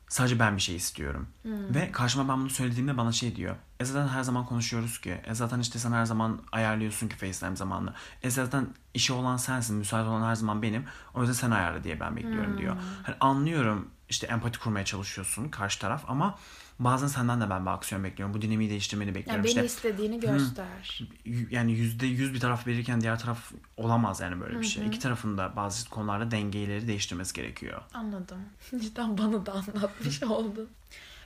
Sadece 0.09 0.39
ben 0.39 0.57
bir 0.57 0.63
şey 0.63 0.77
istiyorum. 0.77 1.27
Ve 1.45 1.93
karşıma 1.93 2.29
ben 2.33 2.41
bunu 2.41 2.51
söylediğimde 2.51 2.97
bana 2.97 3.13
şey 3.13 3.37
diyor. 3.37 3.57
E 3.81 3.85
zaten 3.85 4.09
her 4.09 4.23
zaman 4.23 4.47
konuşuyoruz 4.47 5.01
ki. 5.01 5.21
E 5.25 5.35
zaten 5.35 5.61
işte 5.61 5.79
sen 5.79 5.93
her 5.93 6.05
zaman 6.05 6.41
ayarlıyorsun 6.53 7.09
ki 7.09 7.17
FaceTime 7.17 7.57
zamanını. 7.57 7.95
E 8.23 8.31
zaten 8.31 8.67
işi 8.95 9.13
olan 9.13 9.37
sensin. 9.37 9.77
Müsait 9.77 10.07
olan 10.07 10.29
her 10.29 10.35
zaman 10.35 10.63
benim. 10.63 10.85
O 11.15 11.21
yüzden 11.21 11.35
sen 11.35 11.51
ayarla 11.51 11.85
diye 11.85 12.01
ben 12.01 12.17
bekliyorum 12.17 12.59
diyor. 12.59 12.77
Hani 13.03 13.17
anlıyorum 13.21 13.89
işte 14.09 14.27
empati 14.27 14.59
kurmaya 14.59 14.85
çalışıyorsun 14.85 15.49
karşı 15.49 15.81
taraf 15.81 16.05
ama 16.09 16.39
bazen 16.79 17.07
senden 17.07 17.41
de 17.41 17.51
ben 17.51 17.67
bir 17.67 17.71
aksiyon 17.71 18.05
bekliyorum. 18.05 18.35
Bu 18.35 18.43
dinamiği 18.43 18.71
değiştirmeni 18.71 19.09
Yani 19.09 19.15
bekliyorum. 19.15 19.45
beni 19.45 19.51
işte 19.51 19.65
istediğini 19.65 20.21
göster. 20.21 21.01
y- 21.25 21.47
yani 21.51 21.73
yüzde 21.73 22.07
yüz 22.07 22.35
bir 22.35 22.41
taraf 22.41 22.67
verirken 22.67 23.01
diğer 23.01 23.19
taraf 23.19 23.53
olamaz 23.77 24.21
yani 24.21 24.41
böyle 24.41 24.61
bir 24.61 24.67
şey. 24.67 24.87
İki 24.87 24.99
tarafın 24.99 25.39
da 25.39 25.57
bazı 25.57 25.91
konularda 25.91 26.31
dengeleri 26.31 26.89
değiştirmesi 26.89 27.35
gerekiyor. 27.35 27.83
Anladım. 27.95 28.39
Cidden 28.81 29.19
bana 29.19 29.47
da 29.47 29.53
anlatmış 29.53 30.23
oldun. 30.23 30.69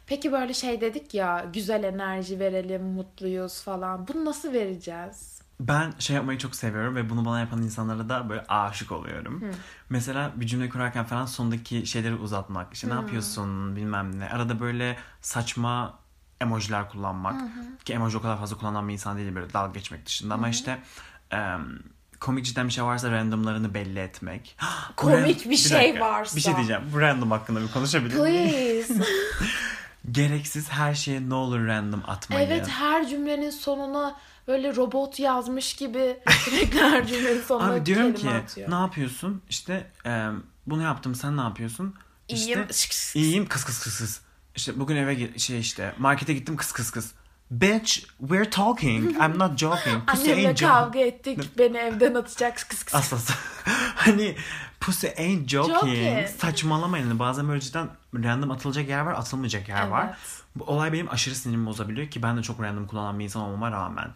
Peki 0.07 0.33
böyle 0.33 0.55
şey 0.55 0.81
dedik 0.81 1.15
ya 1.15 1.47
güzel 1.53 1.85
enerji 1.85 2.41
verelim, 2.41 2.83
mutluyuz 2.83 3.63
falan. 3.63 4.09
Bunu 4.09 4.25
nasıl 4.25 4.53
vereceğiz? 4.53 5.38
Ben 5.61 5.93
şey 5.99 6.17
yapmayı 6.17 6.39
çok 6.39 6.55
seviyorum 6.55 6.97
ve 6.97 7.11
bunu 7.11 7.25
bana 7.25 7.41
yapan 7.41 7.63
insanlara 7.63 8.09
da 8.09 8.29
böyle 8.29 8.45
aşık 8.49 8.93
oluyorum. 8.93 9.45
Mesela 9.91 10.33
bir 10.37 10.47
cümle 10.47 10.69
kurarken 10.69 11.05
falan 11.05 11.27
sondaki 11.27 11.87
şeyleri 11.87 12.15
uzatmak. 12.15 12.75
İşte 12.75 12.89
ne 12.89 12.95
yapıyorsun 12.95 13.77
bilmem 13.77 14.19
ne. 14.21 14.29
Arada 14.29 14.61
böyle 14.61 14.97
saçma 15.21 15.99
emojiler 16.41 16.89
kullanmak. 16.89 17.43
Ki 17.85 17.93
emoji 17.93 18.19
o 18.19 18.23
kadar 18.23 18.39
fazla 18.39 18.57
kullanılan 18.57 18.89
bir 18.89 18.93
insan 18.93 19.17
değil 19.17 19.35
böyle 19.35 19.53
dalga 19.53 19.73
geçmek 19.73 20.07
dışında. 20.07 20.35
Ama 20.35 20.49
işte 20.49 20.79
em, 21.31 21.79
komik 22.21 22.45
cidden 22.45 22.67
bir 22.67 22.73
şey 22.73 22.85
varsa 22.85 23.11
randomlarını 23.11 23.75
belli 23.75 23.99
etmek. 23.99 24.57
Komik 24.97 25.45
ran- 25.47 25.51
bir 25.51 25.57
şey 25.57 25.79
dakika, 25.79 26.05
varsa. 26.05 26.37
Bir 26.37 26.41
şey 26.41 26.57
diyeceğim. 26.57 26.83
Bu 26.93 27.01
random 27.01 27.31
hakkında 27.31 27.63
bir 27.63 27.73
konuşabilir 27.73 28.15
miyim? 28.15 28.51
Please. 28.51 28.95
Gereksiz 30.11 30.71
her 30.71 30.95
şeye 30.95 31.29
ne 31.29 31.35
olur 31.35 31.67
random 31.67 32.03
atmayın. 32.07 32.51
evet 32.51 32.69
her 32.69 33.09
cümlenin 33.09 33.51
sonuna 33.51 34.17
böyle 34.49 34.77
robot 34.77 35.19
yazmış 35.21 35.73
gibi 35.75 36.21
sürekli 36.45 36.81
her 36.81 37.07
cümlenin 37.07 37.43
sonuna 37.43 37.73
Abi 37.73 37.87
diyorum 37.87 38.15
ki 38.15 38.31
atıyor. 38.31 38.71
ne 38.71 38.75
yapıyorsun? 38.75 39.43
İşte 39.51 39.91
e, 40.07 40.29
bunu 40.67 40.83
yaptım 40.83 41.15
sen 41.15 41.37
ne 41.37 41.41
yapıyorsun? 41.41 41.95
İşte, 42.29 42.53
İyiyim. 42.53 42.67
İyiyim 43.15 43.49
kıs 43.49 43.65
kıs 43.65 43.83
kıs 43.83 43.99
kıs. 43.99 44.21
İşte 44.57 44.81
bugün 44.81 44.97
eve 44.97 45.39
şey 45.39 45.61
işte 45.61 45.95
markete 45.99 46.35
gittim 46.35 46.57
kıs 46.57 46.73
kıs 46.73 46.91
kıs. 46.91 47.13
Bitch, 47.51 48.07
we're 48.21 48.51
talking. 48.51 49.17
I'm 49.21 49.39
not 49.39 49.57
joking. 49.57 50.01
Pussy 50.07 50.33
Annemle 50.33 50.49
ain't 50.49 50.61
kavga 50.61 50.99
ettik. 50.99 51.59
Beni 51.59 51.77
evden 51.77 52.15
atacak 52.15 52.57
kıs 52.57 52.83
kıs. 52.83 52.95
Asla. 52.95 53.19
hani 53.95 54.37
pussy 54.81 55.07
ain't 55.17 55.49
joking. 55.49 55.79
Joking. 55.79 56.29
Saçmalamayın. 56.29 57.19
Bazen 57.19 57.49
böyle 57.49 57.61
cidden 57.61 57.89
random 58.15 58.51
atılacak 58.51 58.89
yer 58.89 59.01
var, 59.01 59.13
atılmayacak 59.13 59.69
yer 59.69 59.89
var. 59.89 60.05
Evet. 60.07 60.17
Bu 60.57 60.65
olay 60.65 60.93
benim 60.93 61.11
aşırı 61.11 61.35
sinirimi 61.35 61.67
bozabiliyor 61.67 62.11
ki 62.11 62.23
ben 62.23 62.37
de 62.37 62.43
çok 62.43 62.63
random 62.63 62.87
kullanan 62.87 63.19
bir 63.19 63.25
insan 63.25 63.43
olmama 63.43 63.71
rağmen. 63.71 64.11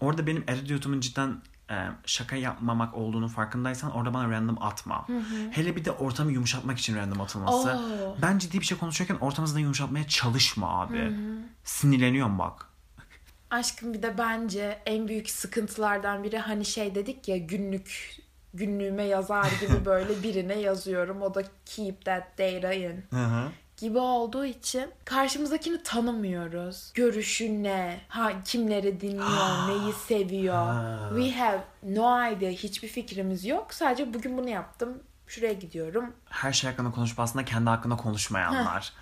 Orada 0.00 0.26
benim 0.26 0.44
attitude'umun 0.48 1.00
cidden 1.00 1.36
şaka 2.06 2.36
yapmamak 2.36 2.94
olduğunu 2.94 3.28
farkındaysan 3.28 3.90
orada 3.90 4.14
bana 4.14 4.30
random 4.30 4.62
atma. 4.62 5.06
Hele 5.50 5.76
bir 5.76 5.84
de 5.84 5.90
ortamı 5.90 6.32
yumuşatmak 6.32 6.78
için 6.78 6.96
random 6.96 7.20
atılması. 7.20 7.68
Oo. 7.68 8.16
Ben 8.22 8.38
ciddi 8.38 8.60
bir 8.60 8.64
şey 8.64 8.78
konuşurken 8.78 9.16
ortamızda 9.16 9.60
yumuşatmaya 9.60 10.08
çalışma 10.08 10.80
abi. 10.80 11.12
Sinirleniyorum 11.64 12.38
bak. 12.38 12.68
Aşkım 13.50 13.94
bir 13.94 14.02
de 14.02 14.18
bence 14.18 14.82
en 14.86 15.08
büyük 15.08 15.30
sıkıntılardan 15.30 16.24
biri 16.24 16.38
hani 16.38 16.64
şey 16.64 16.94
dedik 16.94 17.28
ya 17.28 17.36
günlük 17.36 18.16
günlüğüme 18.54 19.04
yazar 19.04 19.46
gibi 19.60 19.84
böyle 19.84 20.22
birine 20.22 20.54
yazıyorum. 20.54 21.22
O 21.22 21.34
da 21.34 21.42
keep 21.66 22.04
that 22.04 22.38
data 22.38 22.72
in 22.72 23.04
Hı 23.10 23.24
hı. 23.24 23.48
Gibi 23.84 23.98
olduğu 23.98 24.44
için 24.44 24.90
karşımızdakini 25.04 25.82
tanımıyoruz. 25.82 26.90
Görüşü 26.94 27.62
ne? 27.62 28.00
Ha, 28.08 28.32
kimleri 28.44 29.00
dinliyor? 29.00 29.68
neyi 29.68 29.92
seviyor? 29.92 30.66
We 31.20 31.38
have 31.38 31.64
no 31.82 32.30
idea. 32.30 32.50
Hiçbir 32.50 32.88
fikrimiz 32.88 33.44
yok. 33.44 33.74
Sadece 33.74 34.14
bugün 34.14 34.38
bunu 34.38 34.48
yaptım. 34.48 35.02
Şuraya 35.26 35.52
gidiyorum. 35.52 36.12
her 36.30 36.52
şey 36.52 36.70
hakkında 36.70 36.90
konuşup 36.90 37.20
aslında 37.20 37.44
kendi 37.44 37.70
hakkında 37.70 37.96
konuşmayanlar. 37.96 38.92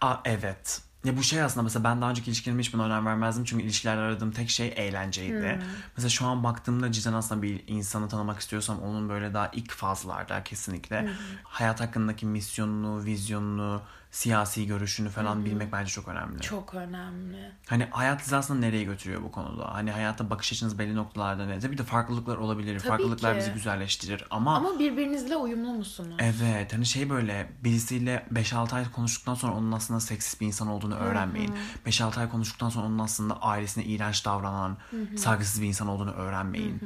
Aa, 0.00 0.16
evet. 0.24 0.82
Ya 1.04 1.16
bu 1.16 1.22
şey 1.22 1.42
aslında 1.42 1.64
mesela 1.64 1.84
ben 1.84 2.00
daha 2.00 2.10
önceki 2.10 2.30
ilişkilerime 2.30 2.62
hiç 2.62 2.74
buna 2.74 2.84
önem 2.86 3.06
vermezdim. 3.06 3.44
Çünkü 3.44 3.64
ilişkilerde 3.64 4.00
aradığım 4.00 4.30
tek 4.32 4.50
şey 4.50 4.72
eğlenceydi. 4.76 5.58
Mesela 5.96 6.08
şu 6.10 6.26
an 6.26 6.44
baktığımda 6.44 6.92
cidden 6.92 7.12
aslında 7.12 7.42
bir 7.42 7.64
insanı 7.66 8.08
tanımak 8.08 8.40
istiyorsam 8.40 8.80
onun 8.82 9.08
böyle 9.08 9.34
daha 9.34 9.48
ilk 9.52 9.70
fazlarda 9.72 10.44
kesinlikle 10.44 10.96
hayat 11.44 11.80
hakkındaki 11.80 12.26
misyonunu, 12.26 13.04
vizyonunu, 13.04 13.82
siyasi 14.10 14.66
görüşünü 14.66 15.08
falan 15.08 15.44
bilmek 15.44 15.72
bence 15.72 15.90
çok 15.90 16.08
önemli. 16.08 16.40
Çok 16.40 16.74
önemli. 16.74 17.52
Hani 17.66 17.84
hayat 17.90 18.22
sizi 18.22 18.36
aslında 18.36 18.60
nereye 18.60 18.84
götürüyor 18.84 19.22
bu 19.22 19.32
konuda? 19.32 19.74
Hani 19.74 19.90
hayata 19.90 20.30
bakış 20.30 20.52
açınız 20.52 20.78
belli 20.78 20.94
noktalarda 20.94 21.46
ne? 21.46 21.60
Tabii 21.60 21.78
de 21.78 21.82
farklılıklar 21.82 22.36
olabilir. 22.36 22.78
Tabii 22.78 22.88
Farklılıklar 22.88 23.32
ki. 23.32 23.38
bizi 23.38 23.52
güzelleştirir 23.52 24.24
ama 24.30 24.56
Ama 24.56 24.78
birbirinizle 24.78 25.36
uyumlu 25.36 25.72
musunuz? 25.72 26.16
Evet 26.18 26.72
hani 26.72 26.86
şey 26.86 27.10
böyle 27.10 27.52
birisiyle 27.64 28.26
5-6 28.32 28.74
ay 28.74 28.90
konuştuktan 28.92 29.34
sonra 29.34 29.52
onun 29.54 29.72
aslında 29.72 30.00
seksist 30.00 30.40
bir 30.40 30.46
insan 30.46 30.68
olduğunu 30.68 30.94
öğrenmeyin. 30.94 31.54
5-6 31.86 32.20
ay 32.20 32.28
konuştuktan 32.28 32.68
sonra 32.68 32.86
onun 32.86 32.98
aslında 32.98 33.42
ailesine 33.42 33.84
iğrenç 33.84 34.24
davranan, 34.24 34.76
saygısız 35.16 35.62
bir 35.62 35.66
insan 35.66 35.88
olduğunu 35.88 36.12
öğrenmeyin. 36.12 36.82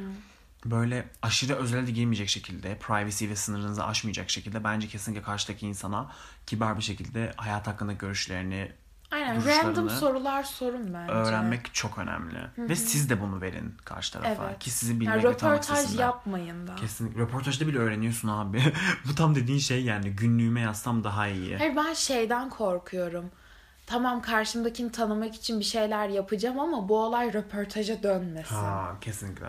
Böyle 0.64 1.08
aşırı 1.22 1.54
özele 1.54 1.86
de 1.86 1.90
girmeyecek 1.90 2.28
şekilde, 2.28 2.78
privacy 2.78 3.28
ve 3.28 3.36
sınırınızı 3.36 3.84
aşmayacak 3.84 4.30
şekilde 4.30 4.64
bence 4.64 4.88
kesinlikle 4.88 5.22
karşıdaki 5.22 5.66
insana 5.66 6.10
kibar 6.46 6.76
bir 6.76 6.82
şekilde 6.82 7.32
hayat 7.36 7.66
hakkında 7.66 7.92
görüşlerini 7.92 8.72
Aynen 9.10 9.44
random 9.46 9.90
sorular 9.90 10.42
sorun 10.42 10.94
bence. 10.94 11.12
öğrenmek 11.12 11.74
çok 11.74 11.98
önemli. 11.98 12.38
Ve 12.58 12.76
siz 12.76 13.10
de 13.10 13.20
bunu 13.20 13.40
verin 13.40 13.74
karşı 13.84 14.12
tarafa. 14.12 14.46
Evet. 14.48 14.58
Ki 14.58 14.70
sizi 14.70 14.92
Yani 14.92 15.00
bilmek 15.00 15.38
tanımak 15.38 15.64
röportaj 15.64 15.98
yapmayın 16.00 16.66
da. 16.66 16.74
Kesinlikle. 16.74 17.20
Röportajda 17.20 17.66
bile 17.66 17.78
öğreniyorsun 17.78 18.28
abi. 18.28 18.62
Bu 19.08 19.14
tam 19.14 19.34
dediğin 19.34 19.58
şey 19.58 19.84
yani 19.84 20.10
günlüğüme 20.10 20.60
yazsam 20.60 21.04
daha 21.04 21.28
iyi. 21.28 21.56
Hayır 21.56 21.76
ben 21.76 21.94
şeyden 21.94 22.50
korkuyorum. 22.50 23.30
Tamam 23.86 24.22
karşımdakini 24.22 24.92
tanımak 24.92 25.34
için 25.34 25.60
bir 25.60 25.64
şeyler 25.64 26.08
yapacağım 26.08 26.60
ama 26.60 26.88
bu 26.88 26.98
olay 26.98 27.32
röportaja 27.32 28.02
dönmesin. 28.02 28.54
Ha 28.54 28.96
kesinlikle. 29.00 29.46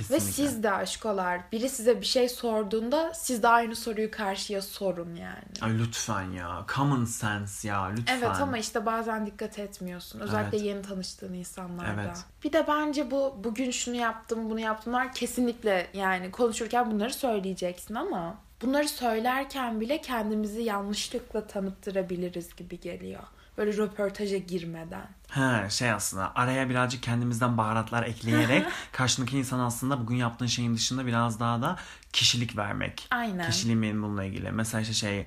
Ve 0.00 0.02
Kesinlikle. 0.02 0.32
siz 0.32 0.62
de 0.62 0.72
aşkolar. 0.72 1.40
Biri 1.52 1.68
size 1.68 2.00
bir 2.00 2.06
şey 2.06 2.28
sorduğunda 2.28 3.14
siz 3.14 3.42
de 3.42 3.48
aynı 3.48 3.76
soruyu 3.76 4.10
karşıya 4.10 4.62
sorun 4.62 5.14
yani. 5.14 5.42
Ay 5.60 5.78
lütfen 5.78 6.30
ya. 6.30 6.64
Common 6.74 7.04
sense 7.04 7.68
ya 7.68 7.84
lütfen. 7.84 8.16
Evet 8.18 8.36
ama 8.40 8.58
işte 8.58 8.86
bazen 8.86 9.26
dikkat 9.26 9.58
etmiyorsun. 9.58 10.20
Özellikle 10.20 10.56
Evet. 10.56 10.66
yeni 10.66 10.82
tanıştığın 10.82 11.32
insanlarda. 11.34 12.02
Evet. 12.02 12.16
Bir 12.44 12.52
de 12.52 12.64
bence 12.68 13.10
bu 13.10 13.36
bugün 13.44 13.70
şunu 13.70 13.94
yaptım, 13.94 14.50
bunu 14.50 14.60
yaptımlar 14.60 15.12
kesinlikle 15.12 15.86
yani 15.94 16.30
konuşurken 16.30 16.90
bunları 16.90 17.12
söyleyeceksin 17.12 17.94
ama 17.94 18.34
bunları 18.62 18.88
söylerken 18.88 19.80
bile 19.80 20.00
kendimizi 20.00 20.62
yanlışlıkla 20.62 21.46
tanıttırabiliriz 21.46 22.56
gibi 22.56 22.80
geliyor. 22.80 23.22
Böyle 23.58 23.76
röportaja 23.76 24.36
girmeden. 24.36 25.08
Ha 25.28 25.70
şey 25.70 25.90
aslında 25.92 26.32
araya 26.34 26.68
birazcık 26.68 27.02
kendimizden 27.02 27.58
baharatlar 27.58 28.02
ekleyerek 28.02 28.66
karşındaki 28.92 29.38
insan 29.38 29.58
aslında 29.58 30.00
bugün 30.00 30.16
yaptığın 30.16 30.46
şeyin 30.46 30.74
dışında 30.74 31.06
biraz 31.06 31.40
daha 31.40 31.62
da 31.62 31.76
kişilik 32.12 32.56
vermek. 32.56 33.08
Aynen. 33.10 33.50
Kişiliğim 33.50 33.82
benim 33.82 34.02
bununla 34.02 34.24
ilgili. 34.24 34.52
Mesela 34.52 34.80
işte 34.80 34.94
şey 34.94 35.26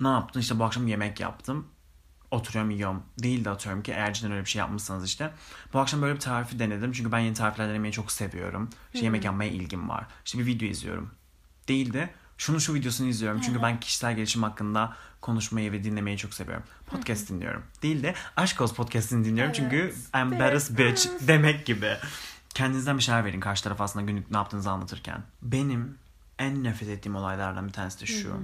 ne 0.00 0.08
yaptın 0.08 0.40
işte 0.40 0.58
bu 0.58 0.64
akşam 0.64 0.86
yemek 0.86 1.20
yaptım. 1.20 1.68
Oturuyorum 2.30 2.70
yiyorum. 2.70 3.02
Değil 3.18 3.44
de 3.44 3.50
atıyorum 3.50 3.82
ki 3.82 3.92
eğer 3.92 4.14
cidden 4.14 4.32
öyle 4.32 4.44
bir 4.44 4.50
şey 4.50 4.58
yapmışsanız 4.58 5.04
işte. 5.04 5.30
Bu 5.72 5.78
akşam 5.78 6.02
böyle 6.02 6.14
bir 6.14 6.20
tarifi 6.20 6.58
denedim. 6.58 6.92
Çünkü 6.92 7.12
ben 7.12 7.18
yeni 7.18 7.34
tarifler 7.34 7.68
denemeyi 7.68 7.92
çok 7.92 8.12
seviyorum. 8.12 8.70
İşte 8.94 9.06
yemek 9.06 9.24
yapmaya 9.24 9.50
ilgim 9.50 9.88
var. 9.88 10.06
İşte 10.24 10.38
bir 10.38 10.46
video 10.46 10.68
izliyorum. 10.68 11.10
Değil 11.68 11.92
de 11.92 12.10
şunu 12.38 12.60
şu 12.60 12.74
videosunu 12.74 13.08
izliyorum. 13.08 13.40
Çünkü 13.40 13.62
ben 13.62 13.80
kişisel 13.80 14.16
gelişim 14.16 14.42
hakkında 14.42 14.96
konuşmayı 15.20 15.72
ve 15.72 15.84
dinlemeyi 15.84 16.18
çok 16.18 16.34
seviyorum. 16.34 16.64
Podcast 16.86 17.30
dinliyorum. 17.30 17.62
Değil 17.82 18.02
de 18.02 18.14
Aşk 18.36 18.60
Olsun 18.60 18.74
podcastini 18.74 19.24
dinliyorum. 19.24 19.52
Çünkü 19.52 19.76
Evet. 19.76 19.96
I'm 20.14 20.30
baddest 20.32 20.78
bitch 20.78 21.08
demek 21.20 21.66
gibi. 21.66 21.96
Kendinizden 22.54 22.98
bir 22.98 23.02
şeyler 23.02 23.24
verin 23.24 23.40
karşı 23.40 23.64
taraf 23.64 23.80
aslında 23.80 24.06
günlük 24.06 24.30
ne 24.30 24.36
yaptığınızı 24.36 24.70
anlatırken. 24.70 25.22
Benim 25.42 25.98
en 26.38 26.64
nefret 26.64 26.88
ettiğim 26.88 27.16
olaylardan 27.16 27.66
bir 27.68 27.72
tanesi 27.72 28.00
de 28.00 28.06
şu. 28.06 28.36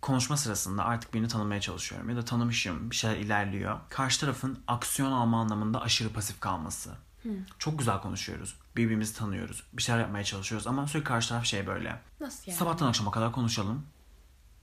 Konuşma 0.00 0.36
sırasında 0.36 0.84
artık 0.84 1.14
birini 1.14 1.28
tanımaya 1.28 1.60
çalışıyorum 1.60 2.10
ya 2.10 2.16
da 2.16 2.24
tanımışım 2.24 2.90
bir 2.90 2.96
şeyler 2.96 3.16
ilerliyor. 3.16 3.78
Karşı 3.88 4.20
tarafın 4.20 4.58
aksiyon 4.66 5.12
alma 5.12 5.40
anlamında 5.40 5.82
aşırı 5.82 6.08
pasif 6.08 6.40
kalması. 6.40 6.90
Çok 7.58 7.78
güzel 7.78 8.00
konuşuyoruz. 8.00 8.54
Birbirimizi 8.76 9.14
tanıyoruz. 9.16 9.64
Bir 9.72 9.82
şeyler 9.82 10.00
yapmaya 10.00 10.24
çalışıyoruz 10.24 10.66
ama 10.66 10.86
sürekli 10.86 11.04
karşı 11.08 11.28
taraf 11.28 11.44
şey 11.44 11.66
böyle. 11.66 12.00
Nasıl 12.20 12.42
yani? 12.46 12.58
Sabahtan 12.58 12.86
akşama 12.88 13.10
kadar 13.10 13.32
konuşalım. 13.32 13.86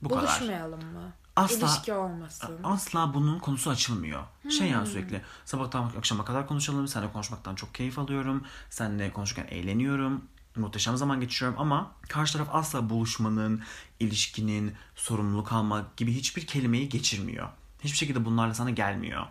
Bu 0.02 0.08
kadar. 0.08 0.22
Buluşmayalım 0.22 0.84
mı? 0.92 1.12
Asla- 1.36 1.66
İlişki 1.66 1.92
olmasın. 1.92 2.60
Asla 2.64 3.14
bunun 3.14 3.38
konusu 3.38 3.70
açılmıyor. 3.70 4.22
Şey 4.58 4.68
yani 4.68 4.86
sürekli 4.86 5.22
sabahtan 5.44 5.90
akşama 5.98 6.24
kadar 6.24 6.46
konuşalım. 6.46 6.88
Seninle 6.88 7.12
konuşmaktan 7.12 7.54
çok 7.54 7.74
keyif 7.74 7.98
alıyorum. 7.98 8.44
Seninle 8.70 9.12
konuşurken 9.12 9.46
eğleniyorum. 9.50 10.24
Muhteşem 10.56 10.96
zaman 10.96 11.20
geçiriyorum 11.20 11.60
ama 11.60 11.90
karşı 12.08 12.32
taraf 12.32 12.48
asla 12.52 12.90
buluşmanın, 12.90 13.62
ilişkinin, 14.00 14.74
sorumluluk 14.94 15.52
almak 15.52 15.96
gibi 15.96 16.12
hiçbir 16.14 16.46
kelimeyi 16.46 16.88
geçirmiyor. 16.88 17.48
Hiçbir 17.84 17.96
şekilde 17.98 18.24
bunlarla 18.24 18.54
sana 18.54 18.70
gelmiyor. 18.70 19.26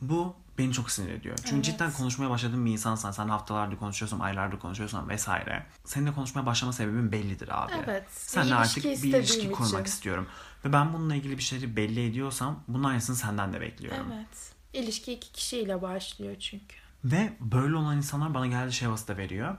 Bu 0.00 0.34
beni 0.58 0.72
çok 0.72 0.90
sinir 0.90 1.12
ediyor. 1.12 1.36
Çünkü 1.38 1.54
Evet. 1.54 1.64
cidden 1.64 1.92
konuşmaya 1.92 2.30
başladığın 2.30 2.66
bir 2.66 2.70
insansan, 2.72 3.10
sen 3.10 3.28
haftalardır 3.28 3.76
konuşuyorsun, 3.76 4.20
aylardır 4.20 4.58
konuşuyorsun 4.58 5.08
vesaire. 5.08 5.66
Seninle 5.84 6.12
konuşmaya 6.12 6.46
başlama 6.46 6.72
sebebin 6.72 7.12
bellidir 7.12 7.62
abi. 7.64 7.72
Evet. 7.84 8.04
Seninle 8.10 8.50
Bir 8.50 8.56
artık 8.56 8.84
bir 8.84 8.90
ilişki 8.90 9.18
istediğim 9.20 9.52
kurmak 9.52 9.70
için. 9.72 9.84
istiyorum. 9.84 10.26
Ve 10.64 10.72
ben 10.72 10.92
bununla 10.92 11.14
ilgili 11.14 11.38
bir 11.38 11.42
şeyleri 11.42 11.76
belli 11.76 12.06
ediyorsam 12.08 12.60
bunun 12.68 12.84
aynısını 12.84 13.16
senden 13.16 13.52
de 13.52 13.60
bekliyorum. 13.60 14.06
Evet. 14.14 14.52
İlişki 14.72 15.12
iki 15.12 15.32
kişiyle 15.32 15.82
başlıyor 15.82 16.36
çünkü. 16.40 16.76
Ve 17.04 17.32
böyle 17.40 17.76
olan 17.76 17.96
insanlar 17.96 18.34
bana 18.34 18.46
geldi 18.46 18.72
şey 18.72 18.86
havası 18.86 19.08
da 19.08 19.16
veriyor. 19.16 19.56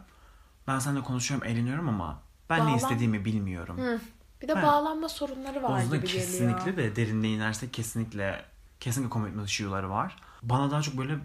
Ben 0.67 0.79
seninle 0.79 1.01
konuşuyorum, 1.03 1.47
eğleniyorum 1.47 1.89
ama 1.89 2.21
ben 2.49 2.59
ne 2.59 2.63
Bağlan- 2.63 2.77
istediğimi 2.77 3.25
bilmiyorum. 3.25 3.77
Hı. 3.77 3.99
Bir 4.41 4.47
de 4.47 4.53
Ha. 4.53 4.63
bağlanma 4.63 5.09
sorunları 5.09 5.63
var 5.63 5.83
Bozda 5.83 5.95
gibi 5.95 6.05
kesinlikle 6.07 6.71
geliyor. 6.71 6.77
de 6.91 6.95
derinliğe 6.95 7.33
inersek 7.35 7.73
kesinlikle 7.73 8.45
kesinlikle 8.79 9.13
commitment 9.13 9.49
issue'ları 9.49 9.89
var. 9.89 10.15
Bana 10.43 10.71
daha 10.71 10.81
çok 10.81 10.97
böyle 10.97 11.17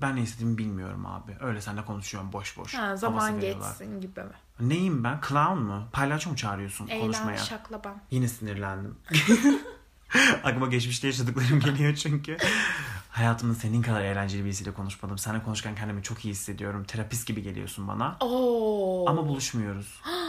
ben 0.00 0.16
ne 0.16 0.20
istediğimi 0.22 0.58
bilmiyorum 0.58 1.06
abi. 1.06 1.36
Öyle 1.40 1.60
seninle 1.60 1.84
konuşuyorum 1.84 2.32
boş 2.32 2.56
boş. 2.56 2.74
Ha, 2.74 2.96
zaman 2.96 3.40
geçsin 3.40 4.00
gibi 4.00 4.20
mi? 4.20 4.30
Neyim 4.60 5.04
ben? 5.04 5.20
Clown 5.28 5.58
mu? 5.58 5.88
Palyaço 5.92 6.30
mu 6.30 6.36
çağırıyorsun 6.36 6.88
Eğlen, 6.88 7.00
konuşmaya? 7.00 7.36
şaklaban. 7.38 8.00
Yine 8.10 8.28
sinirlendim. 8.28 8.96
Aklıma 10.44 10.66
geçmişte 10.66 11.06
yaşadıklarım 11.06 11.60
geliyor 11.60 11.94
çünkü. 11.94 12.36
Hayatımda 13.10 13.54
senin 13.54 13.82
kadar 13.82 14.00
eğlenceli 14.04 14.44
birisiyle 14.44 14.72
konuşmadım. 14.74 15.18
Seninle 15.18 15.42
konuşurken 15.42 15.74
kendimi 15.74 16.02
çok 16.02 16.24
iyi 16.24 16.30
hissediyorum. 16.30 16.84
Terapist 16.84 17.26
gibi 17.26 17.42
geliyorsun 17.42 17.88
bana. 17.88 18.16
Oo. 18.20 19.08
Ama 19.08 19.28
buluşmuyoruz. 19.28 20.00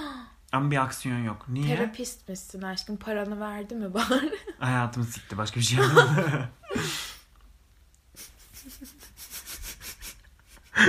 Ama 0.51 0.71
bir 0.71 0.77
aksiyon 0.83 1.23
yok. 1.23 1.45
Niye? 1.49 1.75
Terapist 1.75 2.29
misin 2.29 2.61
aşkım? 2.61 2.97
Paranı 2.97 3.39
verdi 3.39 3.75
mi 3.75 3.93
bari? 3.93 4.31
Hayatımı 4.59 5.05
sikti. 5.05 5.37
Başka 5.37 5.59
bir 5.59 5.65
şey 5.65 5.79
yapmadı. 5.79 6.49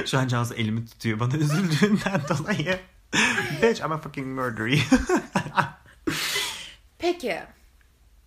Şu 0.07 0.19
an 0.19 0.29
Cansu 0.29 0.55
elimi 0.55 0.87
tutuyor 0.87 1.21
bana 1.21 1.37
üzüldüğünden 1.37 2.21
dolayı. 2.29 2.81
Bitch 3.63 3.81
I'm 3.85 3.93
a 3.93 3.99
fucking 3.99 4.27
murderer. 4.27 4.79
Peki. 6.99 7.41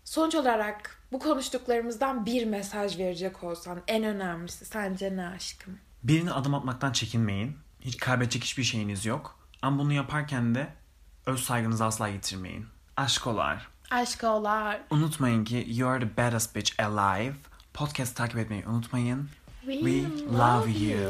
Sonuç 0.03 0.35
olarak 0.35 0.97
bu 1.11 1.19
konuştuklarımızdan 1.19 2.25
bir 2.25 2.45
mesaj 2.45 2.97
verecek 2.97 3.43
olsan 3.43 3.81
en 3.87 4.03
önemlisi 4.03 4.65
sence 4.65 5.15
ne 5.15 5.27
aşkım? 5.27 5.77
Birine 6.03 6.31
adım 6.31 6.53
atmaktan 6.53 6.91
çekinmeyin. 6.91 7.57
Hiç 7.81 7.97
kaybedecek 7.97 8.43
hiçbir 8.43 8.63
şeyiniz 8.63 9.05
yok. 9.05 9.39
Ama 9.61 9.79
bunu 9.79 9.93
yaparken 9.93 10.55
de 10.55 10.73
öz 11.25 11.39
saygınızı 11.43 11.85
asla 11.85 12.07
yitirmeyin. 12.07 12.65
Aşkolar. 12.97 13.67
Aşkolar. 13.91 14.79
Unutmayın 14.89 15.43
ki 15.45 15.65
you 15.69 15.89
are 15.89 15.99
the 15.99 16.17
baddest 16.17 16.55
bitch 16.55 16.83
alive. 16.83 17.33
Podcast 17.73 18.15
takip 18.15 18.37
etmeyi 18.37 18.65
unutmayın. 18.67 19.29
We, 19.61 19.73
We 19.73 20.03
love 20.37 20.71
you. 20.71 21.09